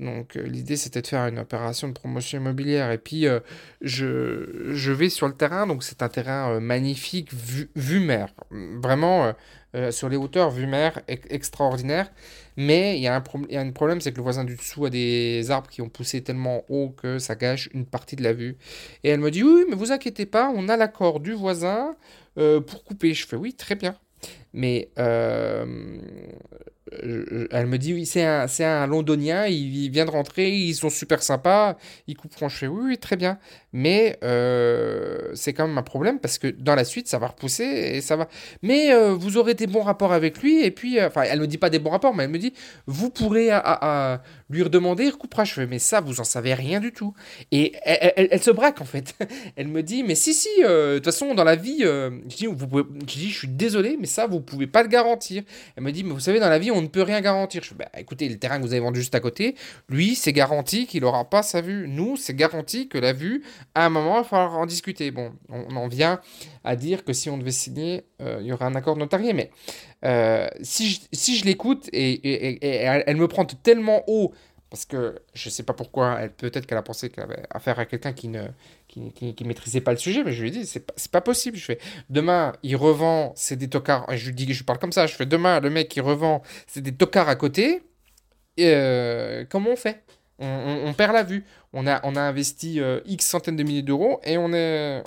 donc 0.00 0.36
euh, 0.36 0.42
l'idée 0.42 0.76
c'était 0.76 1.02
de 1.02 1.06
faire 1.06 1.26
une 1.26 1.38
opération 1.38 1.86
de 1.86 1.92
promotion 1.92 2.40
immobilière 2.40 2.90
et 2.90 2.96
puis 2.96 3.26
euh, 3.26 3.40
je, 3.82 4.70
je, 4.72 4.92
vais 4.92 5.10
sur 5.10 5.28
le 5.28 5.34
terrain, 5.34 5.66
donc 5.66 5.84
c'est 5.84 6.02
un 6.02 6.08
terrain 6.08 6.54
euh, 6.54 6.60
magnifique, 6.60 7.32
vue, 7.34 8.00
mer, 8.00 8.32
vraiment 8.50 9.34
sur 9.90 10.08
les 10.08 10.16
hauteurs, 10.16 10.50
vue 10.50 10.66
mer, 10.66 11.00
extraordinaire. 11.06 12.10
Mais 12.56 12.96
il 12.96 13.02
y, 13.02 13.06
a 13.06 13.14
un 13.14 13.22
il 13.48 13.54
y 13.54 13.56
a 13.56 13.60
un 13.60 13.70
problème, 13.70 14.00
c'est 14.00 14.10
que 14.10 14.16
le 14.16 14.22
voisin 14.22 14.44
du 14.44 14.56
dessous 14.56 14.86
a 14.86 14.90
des 14.90 15.50
arbres 15.50 15.68
qui 15.68 15.82
ont 15.82 15.88
poussé 15.88 16.22
tellement 16.22 16.64
haut 16.68 16.90
que 16.90 17.18
ça 17.18 17.36
gâche 17.36 17.68
une 17.72 17.86
partie 17.86 18.16
de 18.16 18.22
la 18.22 18.32
vue. 18.32 18.56
Et 19.04 19.10
elle 19.10 19.20
me 19.20 19.30
dit 19.30 19.44
oui, 19.44 19.64
mais 19.68 19.76
vous 19.76 19.92
inquiétez 19.92 20.26
pas, 20.26 20.50
on 20.54 20.68
a 20.68 20.76
l'accord 20.76 21.20
du 21.20 21.32
voisin 21.32 21.94
pour 22.34 22.84
couper. 22.84 23.14
Je 23.14 23.26
fais 23.26 23.36
oui, 23.36 23.54
très 23.54 23.76
bien. 23.76 23.94
Mais 24.52 24.90
elle 26.92 27.66
me 27.66 27.78
dit 27.78 27.94
oui, 27.94 28.06
c'est 28.06 28.24
un, 28.24 28.46
c'est 28.48 28.64
un 28.64 28.86
londonien, 28.86 29.46
il, 29.46 29.90
vient 29.90 30.04
de 30.04 30.10
rentrer, 30.10 30.50
ils 30.50 30.74
sont 30.74 30.90
super 30.90 31.22
sympas, 31.22 31.76
ils 32.06 32.16
coupent 32.16 32.32
franchement. 32.32 32.68
Oui, 32.72 32.98
très 32.98 33.16
bien. 33.16 33.38
Mais 33.72 34.18
euh, 34.24 35.30
c'est 35.34 35.52
quand 35.52 35.66
même 35.68 35.78
un 35.78 35.82
problème 35.82 36.18
parce 36.18 36.38
que 36.38 36.48
dans 36.48 36.74
la 36.74 36.84
suite, 36.84 37.06
ça 37.08 37.18
va 37.18 37.28
repousser 37.28 37.64
et 37.64 38.00
ça 38.00 38.16
va. 38.16 38.28
Mais 38.62 38.92
euh, 38.92 39.14
vous 39.14 39.36
aurez 39.36 39.54
des 39.54 39.66
bons 39.66 39.82
rapports 39.82 40.12
avec 40.12 40.42
lui. 40.42 40.64
Et 40.64 40.70
puis, 40.70 40.98
euh, 40.98 41.06
enfin, 41.06 41.22
elle 41.22 41.40
me 41.40 41.46
dit 41.46 41.58
pas 41.58 41.70
des 41.70 41.78
bons 41.78 41.90
rapports, 41.90 42.14
mais 42.14 42.24
elle 42.24 42.30
me 42.30 42.38
dit 42.38 42.52
vous 42.86 43.10
pourrez 43.10 43.50
lui 44.50 44.62
redemander, 44.62 45.04
il 45.04 45.10
recoupera. 45.10 45.44
Je 45.44 45.54
fais 45.54 45.66
mais 45.66 45.78
ça, 45.78 46.00
vous 46.00 46.20
en 46.20 46.24
savez 46.24 46.54
rien 46.54 46.80
du 46.80 46.92
tout. 46.92 47.14
Et 47.52 47.74
elle, 47.84 48.42
se 48.42 48.50
braque 48.50 48.80
en 48.80 48.84
fait. 48.84 49.14
elle 49.56 49.68
me 49.68 49.82
dit 49.82 50.02
mais 50.02 50.14
si, 50.14 50.34
si, 50.34 50.48
de 50.60 50.96
toute 50.96 51.04
façon, 51.06 51.34
dans 51.34 51.44
la 51.44 51.56
vie, 51.56 51.80
je, 51.80 52.10
dis, 52.26 52.46
je 52.46 53.18
dis 53.18 53.30
je 53.30 53.38
suis 53.38 53.48
désolé, 53.48 53.96
mais 53.98 54.06
ça, 54.06 54.26
vous 54.26 54.40
pouvez 54.40 54.66
pas 54.66 54.82
le 54.82 54.88
garantir. 54.88 55.42
Elle 55.76 55.84
me 55.84 55.92
dit 55.92 56.04
mais 56.04 56.12
vous 56.12 56.20
savez, 56.20 56.40
dans 56.40 56.48
la 56.48 56.58
vie, 56.58 56.70
on 56.70 56.82
ne 56.82 56.88
peut 56.88 57.02
rien 57.02 57.20
garantir. 57.20 57.62
Je 57.62 57.74
bah, 57.74 57.88
écoutez, 57.96 58.28
le 58.28 58.38
terrain 58.38 58.58
que 58.58 58.62
vous 58.62 58.72
avez 58.72 58.80
vendu 58.80 59.00
juste 59.00 59.14
à 59.14 59.20
côté, 59.20 59.54
lui, 59.88 60.14
c'est 60.14 60.32
garanti 60.32 60.86
qu'il 60.86 61.02
n'aura 61.02 61.24
pas 61.24 61.42
sa 61.42 61.60
vue. 61.60 61.88
Nous, 61.88 62.16
c'est 62.16 62.34
garanti 62.34 62.88
que 62.88 62.98
la 62.98 63.12
vue, 63.12 63.42
à 63.74 63.86
un 63.86 63.88
moment, 63.88 64.18
il 64.18 64.22
va 64.22 64.24
falloir 64.24 64.58
en 64.58 64.66
discuter. 64.66 65.10
Bon, 65.10 65.32
on 65.48 65.76
en 65.76 65.88
vient 65.88 66.20
à 66.64 66.76
dire 66.76 67.04
que 67.04 67.12
si 67.12 67.30
on 67.30 67.38
devait 67.38 67.50
signer, 67.50 68.04
euh, 68.20 68.38
il 68.40 68.46
y 68.46 68.52
aurait 68.52 68.66
un 68.66 68.74
accord 68.74 68.96
notarié. 68.96 69.32
Mais 69.32 69.50
euh, 70.04 70.48
si 70.62 70.90
je, 70.90 71.00
si 71.12 71.36
je 71.36 71.44
l'écoute 71.44 71.88
et, 71.92 72.58
elle, 72.62 73.16
me 73.16 73.28
prend 73.28 73.44
tellement 73.44 74.02
haut 74.06 74.32
parce 74.70 74.84
que 74.84 75.20
je 75.34 75.48
ne 75.48 75.52
sais 75.52 75.64
pas 75.64 75.72
pourquoi, 75.72 76.28
peut-être 76.36 76.64
qu'elle 76.64 76.78
a 76.78 76.82
pensé 76.82 77.10
qu'elle 77.10 77.24
avait 77.24 77.42
affaire 77.50 77.78
à 77.80 77.86
quelqu'un 77.86 78.12
qui 78.12 78.28
ne 78.28 78.44
qui, 78.86 79.12
qui, 79.12 79.44
maîtrisait 79.44 79.80
pas 79.80 79.90
le 79.90 79.96
sujet, 79.96 80.22
mais 80.22 80.32
je 80.32 80.42
lui 80.42 80.48
ai 80.48 80.52
dit 80.52 80.64
c'est 80.64 80.86
pas, 80.86 80.94
pas 81.10 81.20
possible. 81.20 81.56
Je 81.56 81.64
fais 81.64 81.78
demain 82.08 82.52
il 82.62 82.76
revend, 82.76 83.32
c'est 83.36 83.56
des 83.56 83.68
tocards. 83.68 84.06
Je 84.16 84.26
lui 84.26 84.34
dis 84.34 84.52
je 84.52 84.64
parle 84.64 84.78
comme 84.78 84.92
ça. 84.92 85.06
Je 85.06 85.14
fais 85.14 85.26
demain 85.26 85.60
le 85.60 85.70
mec 85.70 85.88
qui 85.88 86.00
revend, 86.00 86.42
c'est 86.66 86.82
des 86.82 86.92
tocards 86.92 87.28
à 87.28 87.36
côté. 87.36 87.82
Euh, 88.60 89.44
comment 89.48 89.70
on 89.70 89.76
fait? 89.76 90.02
On, 90.38 90.94
perd 90.94 91.12
la 91.12 91.22
vue. 91.22 91.44
On 91.74 91.86
a, 91.86 92.00
on 92.04 92.16
a 92.16 92.20
investi 92.20 92.80
euh, 92.80 93.00
X 93.04 93.26
centaines 93.26 93.56
de 93.56 93.62
milliers 93.62 93.82
d'euros 93.82 94.20
et 94.24 94.38
on 94.38 94.54
est, 94.54 95.02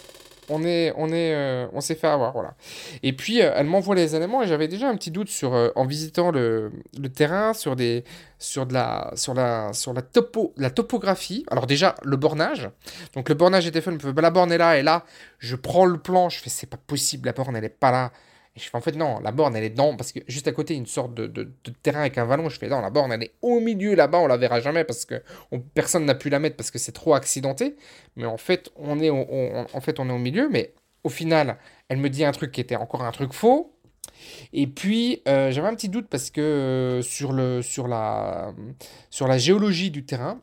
on 0.50 0.64
est, 0.64 0.94
on 0.98 1.10
est, 1.10 1.34
euh, 1.34 1.68
on 1.74 1.82
s'est 1.82 1.96
fait 1.96 2.08
avoir, 2.08 2.34
voilà. 2.34 2.56
Et 3.02 3.14
puis 3.14 3.42
euh, 3.42 3.52
elle 3.56 3.66
m'envoie 3.66 3.96
les 3.96 4.16
éléments 4.16 4.42
et 4.44 4.48
j'avais 4.48 4.68
déjà 4.68 4.90
un 4.90 4.96
petit 4.96 5.12
doute 5.12 5.30
sur, 5.30 5.54
euh, 5.54 5.70
en 5.76 5.86
visitant 5.86 6.32
le, 6.32 6.72
le, 7.00 7.10
terrain, 7.10 7.54
sur 7.54 7.76
des, 7.76 8.04
sur 8.40 8.66
de 8.66 8.74
la, 8.74 9.12
sur 9.16 9.34
la, 9.34 9.74
sur 9.74 9.94
la 9.94 10.02
topo, 10.02 10.54
la 10.58 10.70
topographie. 10.70 11.46
Alors 11.50 11.68
déjà 11.68 11.96
le 12.04 12.18
bornage. 12.18 12.70
Donc 13.16 13.30
le 13.30 13.36
bornage 13.36 13.68
était 13.68 13.82
fait, 13.82 13.92
bah, 13.92 14.22
la 14.22 14.32
borne 14.32 14.52
est 14.52 14.58
là 14.58 14.78
et 14.78 14.84
là, 14.84 15.06
je 15.40 15.56
prends 15.56 15.86
le 15.86 15.98
plan, 15.98 16.30
je 16.30 16.40
fais 16.40 16.50
c'est 16.50 16.68
pas 16.68 16.78
possible, 16.78 17.28
la 17.28 17.34
borne 17.34 17.56
elle 17.56 17.66
est 17.66 17.70
pas 17.70 17.92
là. 17.92 18.12
Je 18.56 18.70
fais 18.70 18.78
en 18.78 18.82
fait 18.82 18.96
non, 18.96 19.20
la 19.20 19.32
borne 19.32 19.56
elle 19.56 19.64
est 19.64 19.72
dans, 19.72 19.96
parce 19.96 20.12
que 20.12 20.20
juste 20.28 20.48
à 20.48 20.52
côté 20.52 20.76
une 20.76 20.86
sorte 20.86 21.16
de, 21.16 21.26
de, 21.26 21.52
terrain 21.82 22.02
avec 22.02 22.18
un 22.20 22.26
vallon. 22.26 22.50
Je 22.50 22.60
fais 22.60 22.68
non, 22.68 22.82
la 22.82 22.92
borne 22.92 23.12
elle 23.12 23.24
est 23.24 23.34
au 23.42 23.60
milieu 23.60 23.96
là-bas, 23.96 24.20
on 24.20 24.28
la 24.28 24.38
verra 24.38 24.60
jamais 24.60 24.84
parce 24.84 25.06
que 25.06 25.24
personne 25.74 26.06
n'a 26.06 26.14
pu 26.14 26.30
la 26.30 26.40
mettre 26.40 26.56
parce 26.56 26.70
que 26.70 26.78
c'est 26.78 26.92
trop 26.92 27.16
accidenté. 27.16 27.76
Mais 28.16 28.26
en 28.26 28.38
fait, 28.38 28.70
on 28.76 29.00
est 29.00 29.10
au, 29.10 29.26
en 29.74 29.82
fait, 29.82 30.00
on 30.00 30.08
est 30.10 30.14
au 30.14 30.20
milieu. 30.20 30.50
Mais 30.50 30.74
au 31.04 31.10
final, 31.10 31.58
elle 31.90 31.98
me 31.98 32.10
dit 32.10 32.24
un 32.24 32.32
truc 32.32 32.52
qui 32.52 32.62
était 32.62 32.76
encore 32.76 33.04
un 33.04 33.12
truc 33.12 33.34
faux. 33.34 33.76
Et 34.54 34.68
puis 34.68 35.24
euh, 35.28 35.52
j'avais 35.52 35.68
un 35.68 35.76
petit 35.76 35.90
doute 35.90 36.08
parce 36.08 36.30
que 36.30 36.42
euh, 36.42 37.02
sur, 37.02 37.34
le, 37.34 37.62
sur, 37.64 37.88
la, 37.88 38.54
sur 39.10 39.28
la 39.28 39.38
géologie 39.40 39.90
du 39.90 40.06
terrain, 40.06 40.42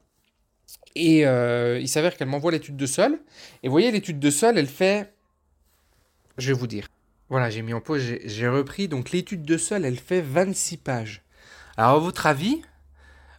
et 0.94 1.26
euh, 1.26 1.78
il 1.80 1.88
s'avère 1.88 2.16
qu'elle 2.16 2.28
m'envoie 2.28 2.52
l'étude 2.52 2.76
de 2.76 2.86
sol. 2.86 3.20
Et 3.62 3.68
vous 3.68 3.72
voyez, 3.72 3.90
l'étude 3.90 4.18
de 4.18 4.30
sol, 4.30 4.58
elle 4.58 4.66
fait. 4.66 5.12
Je 6.38 6.52
vais 6.52 6.58
vous 6.58 6.66
dire. 6.66 6.88
Voilà, 7.30 7.48
j'ai 7.48 7.62
mis 7.62 7.72
en 7.72 7.80
pause, 7.80 8.02
j'ai 8.24 8.48
repris. 8.48 8.88
Donc 8.88 9.10
l'étude 9.12 9.44
de 9.44 9.56
sol, 9.56 9.84
elle 9.84 9.98
fait 9.98 10.20
26 10.20 10.76
pages. 10.78 11.22
Alors 11.76 11.96
à 11.96 11.98
votre 11.98 12.26
avis, 12.26 12.60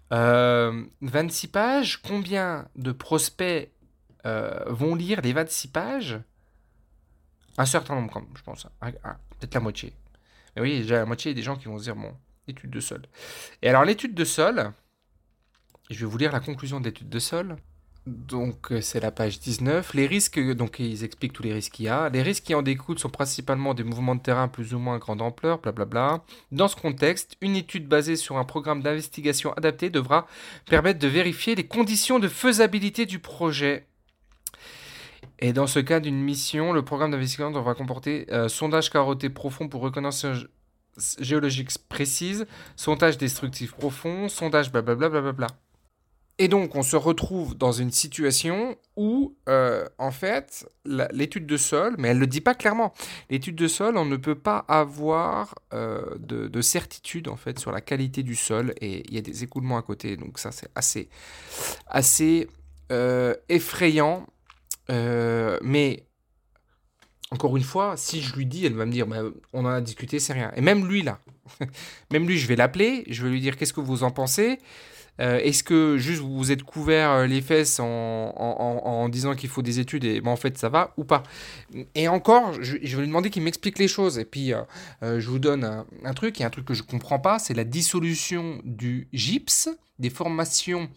26 0.10 0.14
euh, 0.14 1.50
pages, 1.52 2.02
combien 2.02 2.68
de 2.78 2.94
prospects 2.94 3.70
euh, 4.26 4.64
vont 4.68 4.96
lire 4.96 5.22
les 5.22 5.34
26 5.34 5.68
pages? 5.68 6.20
Un 7.58 7.66
certain 7.66 7.96
nombre, 7.96 8.26
je 8.36 8.42
pense. 8.42 8.66
Peut-être 8.80 9.54
la 9.54 9.60
moitié. 9.60 9.94
Mais 10.56 10.62
oui, 10.62 10.80
déjà 10.80 10.96
la 10.96 11.06
moitié 11.06 11.34
des 11.34 11.44
gens 11.44 11.58
qui 11.58 11.66
vont 11.66 11.78
se 11.78 11.84
dire, 11.84 11.96
bon, 11.96 12.16
étude 12.48 12.70
de 12.70 12.80
sol. 12.80 13.02
Et 13.62 13.68
alors 13.68 13.84
l'étude 13.84 14.16
de 14.16 14.24
sol, 14.24 14.72
je 15.90 16.00
vais 16.00 16.06
vous 16.06 16.18
lire 16.18 16.32
la 16.32 16.40
conclusion 16.40 16.80
de 16.80 16.86
l'étude 16.86 17.10
de 17.10 17.20
sol. 17.20 17.58
Donc 18.08 18.72
euh, 18.72 18.82
c'est 18.82 19.00
la 19.00 19.12
page 19.12 19.40
19. 19.40 19.94
Les 19.94 20.08
risques, 20.08 20.40
donc 20.54 20.80
ils 20.80 21.04
expliquent 21.04 21.34
tous 21.34 21.44
les 21.44 21.54
risques 21.54 21.74
qu'il 21.74 21.86
y 21.86 21.90
a. 21.90 22.10
Les 22.10 22.24
risques 22.24 22.46
qui 22.46 22.56
en 22.56 22.64
découlent 22.64 22.98
sont 22.98 23.10
principalement 23.10 23.76
des 23.76 23.84
mouvements 23.84 24.16
de 24.16 24.22
terrain 24.22 24.48
plus 24.48 24.74
ou 24.74 24.80
moins 24.80 24.98
grande 24.98 25.22
ampleur, 25.22 25.60
blablabla. 25.60 26.24
Dans 26.52 26.68
ce 26.68 26.76
contexte, 26.76 27.38
une 27.42 27.56
étude 27.56 27.88
basée 27.88 28.16
sur 28.16 28.38
un 28.38 28.44
programme 28.44 28.82
d'investigation 28.82 29.54
adapté 29.54 29.92
devra 29.92 30.26
permettre 30.68 30.98
de 30.98 31.08
vérifier 31.08 31.54
les 31.54 31.68
conditions 31.68 32.18
de 32.18 32.28
faisabilité 32.28 33.06
du 33.06 33.20
projet. 33.20 33.86
Et 35.38 35.54
dans 35.54 35.68
ce 35.68 35.80
cas 35.80 36.00
d'une 36.00 36.22
mission, 36.22 36.74
le 36.74 36.84
programme 36.84 37.12
d'investigation 37.12 37.52
devra 37.52 37.76
comporter 37.76 38.26
euh, 38.32 38.48
sondage 38.48 38.90
carotté 38.90 39.30
profond 39.30 39.68
pour 39.68 39.82
reconnaissance 39.82 40.26
géologique 41.20 41.70
précise, 41.88 42.48
sondage 42.76 43.20
destructif 43.20 43.74
profond, 43.74 44.28
sondage 44.28 44.72
blablabla. 44.72 45.34
Bla 45.34 45.48
et 46.42 46.48
donc, 46.48 46.76
on 46.76 46.82
se 46.82 46.96
retrouve 46.96 47.56
dans 47.56 47.72
une 47.72 47.92
situation 47.92 48.76
où, 48.98 49.36
euh, 49.48 49.88
en 50.00 50.10
fait, 50.10 50.68
l'étude 51.12 51.46
de 51.46 51.56
sol, 51.56 51.94
mais 52.00 52.08
elle 52.08 52.16
ne 52.16 52.22
le 52.22 52.26
dit 52.26 52.42
pas 52.42 52.56
clairement, 52.56 52.96
l'étude 53.30 53.56
de 53.56 53.68
sol, 53.68 53.96
on 53.96 54.06
ne 54.06 54.16
peut 54.16 54.34
pas 54.34 54.66
avoir 54.68 55.54
euh, 55.72 56.18
de, 56.18 56.62
certitude, 56.62 57.28
en 57.28 57.36
fait, 57.36 57.60
sur 57.60 57.72
la 57.72 57.80
qualité 57.80 58.24
du 58.24 58.34
sol, 58.34 58.74
et 58.82 59.04
il 59.08 59.14
y 59.14 59.20
a 59.20 59.22
des 59.22 59.44
écoulements 59.44 59.78
à 59.78 59.84
côté, 59.84 60.18
donc 60.18 60.40
ça, 60.40 60.52
c'est 60.52 60.72
assez, 60.74 61.10
assez 61.86 62.48
euh, 62.92 63.36
effrayant. 63.48 64.26
mais, 64.90 66.08
encore 67.30 67.56
une 67.56 67.62
fois, 67.62 67.98
si 67.98 68.20
je 68.20 68.36
lui 68.36 68.48
dis, 68.48 68.66
elle 68.66 68.74
va 68.74 68.88
me 68.88 68.92
dire, 68.92 69.06
bah, 69.06 69.22
on 69.54 69.66
en 69.66 69.70
a 69.70 69.80
discuté, 69.80 70.18
c'est 70.18 70.34
rien. 70.34 70.52
Et 70.56 70.62
même 70.62 70.88
lui, 70.88 71.04
là, 71.04 71.20
même 72.12 72.28
lui, 72.28 72.40
je 72.40 72.48
vais 72.48 72.56
l'appeler, 72.56 73.04
je 73.10 73.24
vais 73.24 73.30
lui 73.30 73.42
dire, 73.42 73.58
qu'est-ce 73.58 73.74
que 73.74 73.80
vous 73.80 74.02
en 74.02 74.10
pensez? 74.10 74.58
Euh, 75.20 75.38
est-ce 75.40 75.64
que 75.64 75.98
juste 75.98 76.22
vous 76.22 76.36
vous 76.36 76.52
êtes 76.52 76.64
couvert 76.64 77.12
euh, 77.12 77.28
les 77.28 77.42
fesses 77.42 77.80
en, 77.80 79.10
disant 79.10 79.36
qu'il 79.36 79.50
faut 79.50 79.62
des 79.62 79.80
études 79.80 80.04
et 80.04 80.22
en 80.26 80.36
fait 80.36 80.58
ça 80.58 80.70
va 80.70 80.94
ou 80.98 81.04
pas? 81.04 81.24
Et 81.96 82.08
encore, 82.08 82.54
je, 82.62 82.78
vais 82.78 83.02
lui 83.02 83.08
demander 83.08 83.30
qu'il 83.30 83.44
m'explique 83.44 83.78
les 83.78 83.88
choses. 83.88 84.18
Et 84.18 84.26
puis 84.26 84.54
euh, 84.54 84.64
je 85.02 85.30
vous 85.30 85.40
donne 85.40 85.86
un, 86.04 86.14
truc, 86.14 86.40
et 86.42 86.44
un 86.44 86.50
truc 86.50 86.66
que 86.66 86.74
je 86.74 86.84
ne 86.84 86.88
comprends 86.88 87.20
pas, 87.20 87.40
c'est 87.40 87.54
la 87.54 87.64
dissolution 87.64 88.62
du 88.64 89.08
gypse, 89.14 89.70
des 90.00 90.10
formations 90.10 90.90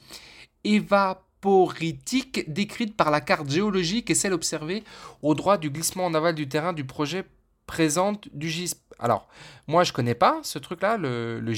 évaporitiques 0.63 2.51
décrites 2.51 2.97
par 2.97 3.11
la 3.11 3.21
carte 3.21 3.51
géologique 3.51 4.11
et 4.11 4.15
celle 4.15 4.33
observée 4.33 4.85
au 5.23 5.35
droit 5.35 5.59
du 5.59 5.71
glissement 5.71 6.07
en 6.07 6.15
aval 6.15 6.35
du 6.35 6.49
terrain 6.49 6.73
du 6.73 6.85
projet 6.85 7.25
présente 7.67 8.29
du 8.33 8.49
gypse. 8.49 8.77
Alors, 8.99 9.29
moi 9.67 9.85
je 9.85 9.93
connais 9.93 10.15
pas 10.15 10.41
ce 10.43 10.59
truc-là, 10.59 10.97
le, 10.97 11.41
le 11.41 11.53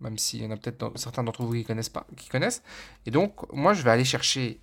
même 0.00 0.18
s'il 0.18 0.42
y 0.42 0.46
en 0.46 0.50
a 0.50 0.56
peut-être 0.56 0.92
certains 0.96 1.22
d'entre 1.24 1.42
vous 1.42 1.52
qui 1.52 1.64
connaissent 1.64 1.88
pas, 1.88 2.06
qui 2.16 2.28
connaissent. 2.28 2.62
Et 3.06 3.10
donc, 3.10 3.50
moi, 3.52 3.74
je 3.74 3.82
vais 3.82 3.90
aller 3.90 4.04
chercher 4.04 4.60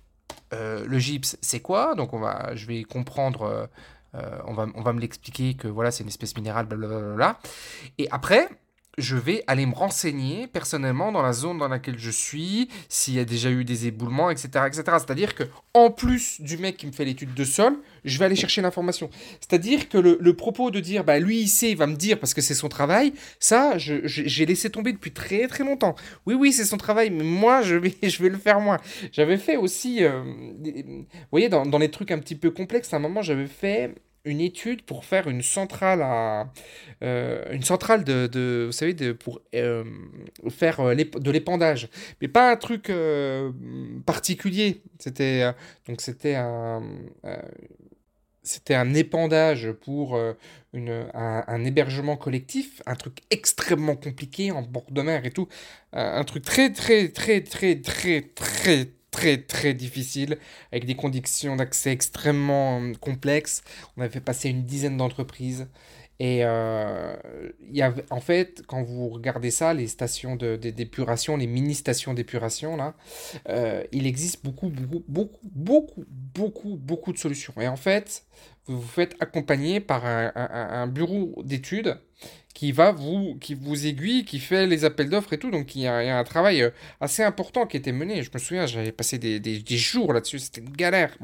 euh, 0.52 0.84
le 0.86 0.98
gypse, 0.98 1.36
c'est 1.40 1.60
quoi? 1.60 1.94
Donc, 1.94 2.12
on 2.12 2.18
va, 2.18 2.54
je 2.54 2.66
vais 2.66 2.82
comprendre, 2.84 3.42
euh, 3.42 3.66
euh, 4.14 4.38
on, 4.46 4.54
va, 4.54 4.66
on 4.74 4.82
va 4.82 4.92
me 4.92 5.00
l'expliquer 5.00 5.54
que 5.54 5.68
voilà, 5.68 5.90
c'est 5.90 6.02
une 6.02 6.08
espèce 6.08 6.36
minérale, 6.36 6.66
blablabla. 6.66 7.38
Et 7.98 8.08
après, 8.10 8.48
je 8.98 9.16
vais 9.16 9.44
aller 9.46 9.66
me 9.66 9.74
renseigner 9.74 10.46
personnellement 10.46 11.12
dans 11.12 11.22
la 11.22 11.32
zone 11.32 11.58
dans 11.58 11.68
laquelle 11.68 11.98
je 11.98 12.10
suis, 12.10 12.68
s'il 12.88 13.14
y 13.14 13.18
a 13.18 13.24
déjà 13.24 13.50
eu 13.50 13.64
des 13.64 13.86
éboulements, 13.86 14.30
etc. 14.30 14.48
etc. 14.66 14.82
C'est-à-dire 14.84 15.34
que 15.34 15.44
en 15.74 15.90
plus 15.90 16.40
du 16.40 16.56
mec 16.56 16.78
qui 16.78 16.86
me 16.86 16.92
fait 16.92 17.04
l'étude 17.04 17.34
de 17.34 17.44
sol, 17.44 17.76
je 18.04 18.18
vais 18.18 18.24
aller 18.24 18.36
chercher 18.36 18.62
l'information. 18.62 19.10
C'est-à-dire 19.40 19.90
que 19.90 19.98
le, 19.98 20.36
propos 20.36 20.70
de 20.70 20.80
dire, 20.80 21.04
bah 21.04 21.18
lui 21.18 21.40
il 21.40 21.48
sait, 21.48 21.70
il 21.70 21.76
va 21.76 21.86
me 21.86 21.96
dire 21.96 22.18
parce 22.18 22.32
que 22.32 22.40
c'est 22.40 22.54
son 22.54 22.68
travail, 22.68 23.12
ça, 23.38 23.74
j'ai 23.76 24.46
laissé 24.46 24.70
tomber 24.70 24.92
depuis 24.92 25.12
très 25.12 25.46
très 25.46 25.64
longtemps. 25.64 25.94
Oui, 26.24 26.34
oui, 26.34 26.52
c'est 26.52 26.64
son 26.64 26.78
travail, 26.78 27.10
mais 27.10 27.24
moi, 27.24 27.62
je 27.62 27.74
vais, 27.74 27.94
je 28.02 28.22
vais 28.22 28.30
le 28.30 28.38
faire 28.38 28.60
moi. 28.60 28.78
J'avais 29.12 29.36
fait 29.36 29.56
aussi, 29.56 30.04
euh, 30.04 30.22
vous 30.22 31.06
voyez, 31.30 31.48
dans, 31.48 31.66
dans 31.66 31.78
les 31.78 31.90
trucs 31.90 32.10
un 32.10 32.18
petit 32.18 32.34
peu 32.34 32.50
complexes, 32.50 32.92
à 32.94 32.96
un 32.96 33.00
moment, 33.00 33.20
j'avais 33.20 33.46
fait 33.46 33.94
une 34.26 34.40
étude 34.40 34.82
pour 34.82 35.04
faire 35.04 35.28
une 35.28 35.40
centrale 35.40 36.02
à 36.02 36.52
euh, 37.02 37.44
une 37.52 37.62
centrale 37.62 38.04
de, 38.04 38.64
vous 38.66 38.72
savez 38.72 38.92
de, 38.92 39.12
pour 39.12 39.40
euh, 39.54 39.84
faire 40.50 40.80
euh, 40.80 40.94
de 40.94 41.30
l'épandage. 41.30 41.88
Mais 42.20 42.28
pas 42.28 42.50
un 42.50 42.56
truc 42.56 42.92
particulier. 44.04 44.82
C'était 44.98 45.52
donc 45.88 46.00
c'était 46.00 46.34
un 46.34 46.82
c'était 48.42 48.74
un 48.74 48.94
épandage 48.94 49.72
pour 49.72 50.18
une, 50.72 51.06
un, 51.14 51.64
hébergement 51.64 52.16
collectif, 52.16 52.80
un 52.86 52.94
truc 52.94 53.18
extrêmement 53.30 53.96
compliqué 53.96 54.52
en 54.52 54.62
bord 54.62 54.86
de 54.90 55.02
mer 55.02 55.26
et 55.26 55.32
tout, 55.32 55.48
un 55.92 56.22
truc 56.24 56.44
très 56.44 56.72
très 56.72 57.08
très 57.08 57.40
très 57.42 57.80
très 57.80 58.22
très 58.22 58.88
très 59.10 59.74
difficile, 59.74 60.38
avec 60.72 60.86
des 60.86 60.94
conditions 60.94 61.56
d'accès 61.56 61.90
extrêmement 61.90 62.80
euh, 62.80 62.92
complexes. 63.00 63.62
On 63.96 64.02
avait 64.02 64.10
fait 64.10 64.20
passer 64.20 64.50
une 64.50 64.64
dizaine 64.64 64.96
d'entreprises. 64.96 65.68
Et 66.18 66.40
euh, 66.44 67.14
y 67.70 67.82
en 67.82 68.20
fait, 68.20 68.62
quand 68.66 68.82
vous 68.82 69.08
regardez 69.08 69.50
ça, 69.50 69.74
les 69.74 69.86
stations 69.86 70.36
d'épuration, 70.36 71.36
les 71.36 71.46
mini-stations 71.46 72.14
d'épuration, 72.14 72.76
là, 72.76 72.94
euh, 73.50 73.84
il 73.92 74.06
existe 74.06 74.42
beaucoup, 74.42 74.70
beaucoup, 74.70 75.04
beaucoup, 75.08 75.46
beaucoup, 75.52 76.04
beaucoup, 76.08 76.76
beaucoup 76.76 77.12
de 77.12 77.18
solutions. 77.18 77.52
Et 77.60 77.68
en 77.68 77.76
fait, 77.76 78.24
vous 78.66 78.80
vous 78.80 78.88
faites 78.88 79.14
accompagner 79.20 79.80
par 79.80 80.04
un, 80.06 80.86
bureau 80.86 81.42
d'études 81.44 81.98
qui 82.54 82.72
va 82.72 82.90
vous, 82.90 83.36
qui 83.38 83.54
vous 83.54 83.86
aiguille, 83.86 84.24
qui 84.24 84.38
fait 84.38 84.66
les 84.66 84.86
appels 84.86 85.10
d'offres 85.10 85.34
et 85.34 85.38
tout. 85.38 85.50
Donc 85.50 85.76
il 85.76 85.82
y, 85.82 85.86
a, 85.86 86.18
un 86.18 86.24
travail 86.24 86.62
euh, 86.62 86.70
assez 87.02 87.22
important 87.22 87.66
qui 87.66 87.76
était 87.76 87.92
mené. 87.92 88.22
Je 88.22 88.30
me 88.32 88.38
souviens, 88.38 88.64
j'avais 88.64 88.92
passé 88.92 89.18
des, 89.18 89.76
jours 89.76 90.14
là-dessus, 90.14 90.38
c'était 90.38 90.62
une 90.62 90.70
galère. 90.70 91.18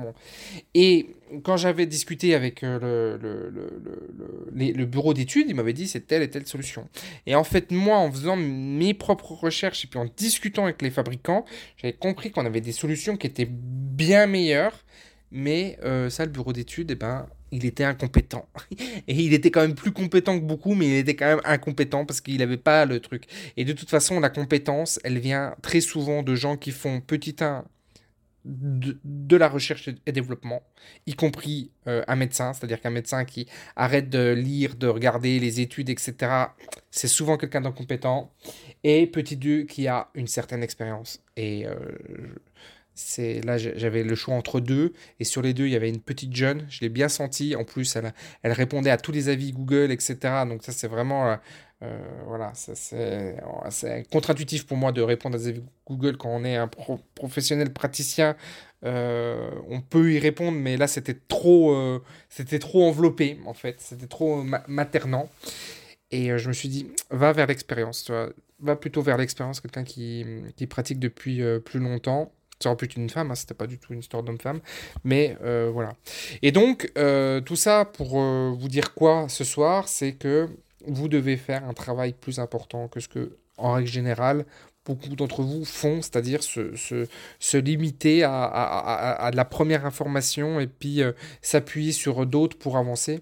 Et 0.74 1.08
quand 1.42 1.56
j'avais 1.56 1.86
discuté 1.86 2.34
avec 2.34 2.62
euh, 2.62 3.16
le, 3.18 3.48
le, 3.50 4.72
le, 4.72 4.84
bureau 4.84 5.14
d'études, 5.14 5.46
il 5.48 5.54
m'avait 5.54 5.72
dit 5.72 5.88
c'est 5.88 6.06
telle 6.06 6.20
et 6.20 6.28
telle 6.28 6.46
solution. 6.46 6.86
Et 7.24 7.34
en 7.34 7.44
fait, 7.44 7.72
moi, 7.72 7.96
en 7.96 8.12
faisant 8.12 8.36
mes 8.36 8.92
propres 8.92 9.32
recherches 9.32 9.86
et 9.86 9.88
puis 9.88 9.98
en 9.98 10.06
discutant 10.14 10.64
avec 10.64 10.82
les 10.82 10.90
fabricants, 10.90 11.46
j'avais 11.78 11.94
compris 11.94 12.30
qu'on 12.30 12.44
avait 12.44 12.60
des 12.60 12.72
solutions 12.72 13.16
qui 13.16 13.26
étaient 13.26 13.48
bien 13.48 14.26
meilleures. 14.26 14.84
Mais 15.32 15.78
euh, 15.82 16.10
ça, 16.10 16.26
le 16.26 16.30
bureau 16.30 16.52
d'études, 16.52 16.90
eh 16.90 16.94
ben, 16.94 17.26
il 17.50 17.64
était 17.64 17.84
incompétent. 17.84 18.46
Et 19.08 19.14
il 19.14 19.32
était 19.32 19.50
quand 19.50 19.62
même 19.62 19.74
plus 19.74 19.90
compétent 19.90 20.38
que 20.38 20.44
beaucoup, 20.44 20.74
mais 20.74 20.86
il 20.86 20.94
était 20.96 21.16
quand 21.16 21.26
même 21.26 21.40
incompétent 21.44 22.04
parce 22.04 22.20
qu'il 22.20 22.38
n'avait 22.38 22.58
pas 22.58 22.84
le 22.84 23.00
truc. 23.00 23.24
Et 23.56 23.64
de 23.64 23.72
toute 23.72 23.88
façon, 23.88 24.20
la 24.20 24.28
compétence, 24.28 25.00
elle 25.04 25.18
vient 25.18 25.56
très 25.62 25.80
souvent 25.80 26.22
de 26.22 26.34
gens 26.34 26.56
qui 26.58 26.70
font 26.70 27.00
petit 27.00 27.36
1 27.40 27.64
de, 28.44 29.36
la 29.36 29.48
recherche 29.48 29.88
et 30.04 30.12
développement, 30.12 30.62
y 31.06 31.14
compris 31.14 31.70
euh, 31.86 32.02
un 32.08 32.16
médecin, 32.16 32.52
c'est-à-dire 32.52 32.80
qu'un 32.80 32.90
médecin 32.90 33.24
qui 33.24 33.46
arrête 33.76 34.10
de 34.10 34.32
lire, 34.32 34.74
de 34.74 34.88
regarder 34.88 35.38
les 35.38 35.60
études, 35.60 35.88
etc., 35.90 36.46
c'est 36.90 37.08
souvent 37.08 37.36
quelqu'un 37.36 37.60
d'incompétent. 37.60 38.32
Et 38.84 39.06
petit 39.06 39.36
2 39.36 39.62
qui 39.62 39.86
a 39.86 40.10
une 40.14 40.26
certaine 40.26 40.62
expérience. 40.62 41.22
Et 41.36 41.66
euh, 41.66 41.74
là 43.44 43.58
j'avais 43.58 44.02
le 44.02 44.14
choix 44.14 44.34
entre 44.34 44.60
deux. 44.60 44.92
Et 45.20 45.24
sur 45.24 45.42
les 45.42 45.54
deux 45.54 45.66
il 45.66 45.72
y 45.72 45.76
avait 45.76 45.88
une 45.88 46.00
petite 46.00 46.34
jeune. 46.34 46.66
Je 46.68 46.80
l'ai 46.80 46.88
bien 46.88 47.08
senti 47.08 47.56
en 47.56 47.64
plus 47.64 47.96
elle, 48.42 48.52
répondait 48.52 48.90
à 48.90 48.96
tous 48.96 49.12
les 49.12 49.28
avis 49.28 49.52
Google 49.52 49.90
etc 49.90 50.44
donc 50.48 50.62
ça 50.62 50.72
c'est 50.72 50.88
vraiment 50.88 51.30
euh, 51.30 51.36
euh, 51.82 52.22
voilà 52.26 52.52
c'est 52.54 54.06
contre-intuitif 54.10 54.66
pour 54.66 54.76
moi 54.76 54.92
de 54.92 55.02
répondre 55.02 55.36
à 55.36 55.38
des 55.38 55.48
avis 55.48 55.62
Google 55.86 56.16
quand 56.16 56.30
on 56.30 56.44
est 56.44 56.56
un 56.56 56.68
professionnel 57.14 57.72
praticien. 57.72 58.36
Euh, 58.84 59.50
on 59.68 59.80
peut 59.80 60.12
y 60.12 60.18
répondre 60.18 60.58
mais 60.58 60.76
là 60.76 60.86
c'était 60.86 61.18
trop 61.28 62.00
c'était 62.28 62.58
trop 62.58 62.84
enveloppé 62.86 63.38
en 63.46 63.54
fait. 63.54 63.80
C'était 63.80 64.06
trop 64.06 64.44
maternant. 64.68 65.28
Et 66.10 66.36
je 66.38 66.48
me 66.48 66.52
suis 66.52 66.68
dit 66.68 66.88
va 67.10 67.32
vers 67.32 67.46
l'expérience 67.46 68.10
va 68.60 68.76
plutôt 68.76 69.02
vers 69.02 69.16
l'expérience 69.16 69.60
quelqu'un 69.60 69.84
qui 69.84 70.24
pratique 70.68 71.00
depuis 71.00 71.42
plus 71.64 71.80
longtemps 71.80 72.32
ça 72.60 72.70
aurait 72.70 72.76
pu 72.76 72.84
être 72.86 72.96
une 72.96 73.10
femme, 73.10 73.30
hein, 73.30 73.34
c'était 73.34 73.54
pas 73.54 73.66
du 73.66 73.78
tout 73.78 73.92
une 73.92 74.00
histoire 74.00 74.22
d'homme-femme. 74.22 74.60
Mais 75.04 75.36
euh, 75.42 75.70
voilà. 75.72 75.94
Et 76.42 76.52
donc, 76.52 76.90
euh, 76.96 77.40
tout 77.40 77.56
ça 77.56 77.84
pour 77.84 78.20
euh, 78.20 78.54
vous 78.56 78.68
dire 78.68 78.94
quoi 78.94 79.26
ce 79.28 79.44
soir, 79.44 79.88
c'est 79.88 80.12
que 80.12 80.48
vous 80.86 81.08
devez 81.08 81.36
faire 81.36 81.64
un 81.64 81.74
travail 81.74 82.12
plus 82.12 82.38
important 82.38 82.88
que 82.88 83.00
ce 83.00 83.08
que, 83.08 83.36
en 83.56 83.74
règle 83.74 83.88
générale, 83.88 84.44
beaucoup 84.84 85.14
d'entre 85.14 85.42
vous 85.42 85.64
font, 85.64 86.02
c'est-à-dire 86.02 86.42
se, 86.42 86.74
se, 86.74 87.06
se, 87.38 87.56
limiter 87.56 88.24
à, 88.24 88.42
à, 88.42 89.12
à, 89.26 89.30
la 89.30 89.44
première 89.44 89.86
information 89.86 90.58
et 90.58 90.66
puis 90.66 91.00
s'appuyer 91.40 91.92
sur 91.92 92.26
d'autres 92.26 92.58
pour 92.58 92.76
avancer. 92.76 93.20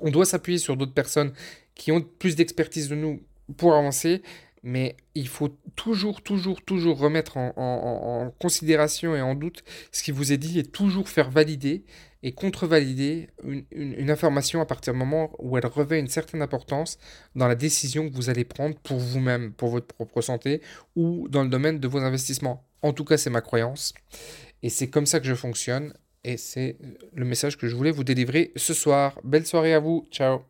On 0.00 0.10
doit 0.10 0.24
s'appuyer 0.24 0.58
sur 0.58 0.76
d'autres 0.76 0.94
personnes 0.94 1.32
qui 1.74 1.90
ont 1.90 2.00
plus 2.00 2.36
d'expertise 2.36 2.88
de 2.88 2.94
nous 2.94 3.20
pour 3.56 3.74
avancer 3.74 4.22
mais 4.62 4.96
il 5.14 5.28
faut 5.28 5.56
toujours, 5.76 6.22
toujours, 6.22 6.62
toujours 6.62 6.98
remettre 6.98 7.36
en, 7.36 8.32
considération 8.38 9.16
et 9.16 9.20
en 9.20 9.34
doute 9.34 9.62
ce 9.92 10.02
qui 10.02 10.10
vous 10.10 10.32
est 10.32 10.36
dit 10.36 10.58
et 10.58 10.64
toujours 10.64 11.08
faire 11.08 11.30
valider 11.30 11.84
et 12.22 12.32
contre-valider 12.32 13.30
une, 13.72 14.10
information 14.10 14.60
à 14.60 14.66
partir 14.66 14.92
du 14.92 14.98
moment 14.98 15.30
où 15.38 15.56
elle 15.56 15.66
revêt 15.66 15.98
une 15.98 16.08
certaine 16.08 16.42
importance 16.42 16.98
dans 17.34 17.48
la 17.48 17.54
décision 17.54 18.08
que 18.08 18.14
vous 18.14 18.28
allez 18.28 18.44
prendre 18.44 18.76
pour 18.76 18.98
vous-même, 18.98 19.52
pour 19.52 19.70
votre 19.70 19.86
propre 19.86 20.20
santé 20.20 20.60
ou 20.96 21.28
dans 21.28 21.42
le 21.42 21.48
domaine 21.48 21.78
de 21.80 21.88
vos 21.88 21.98
investissements. 21.98 22.66
En 22.82 22.92
tout 22.92 23.04
cas, 23.04 23.16
c'est 23.16 23.30
ma 23.30 23.40
croyance 23.40 23.94
et 24.62 24.68
c'est 24.68 24.88
comme 24.88 25.06
ça 25.06 25.20
que 25.20 25.26
je 25.26 25.34
fonctionne 25.34 25.94
et 26.22 26.36
c'est 26.36 26.76
le 27.14 27.24
message 27.24 27.56
que 27.56 27.66
je 27.66 27.74
voulais 27.74 27.90
vous 27.90 28.04
délivrer 28.04 28.52
ce 28.56 28.74
soir. 28.74 29.18
Belle 29.24 29.46
soirée 29.46 29.72
à 29.72 29.80
vous, 29.80 30.06
ciao 30.10 30.49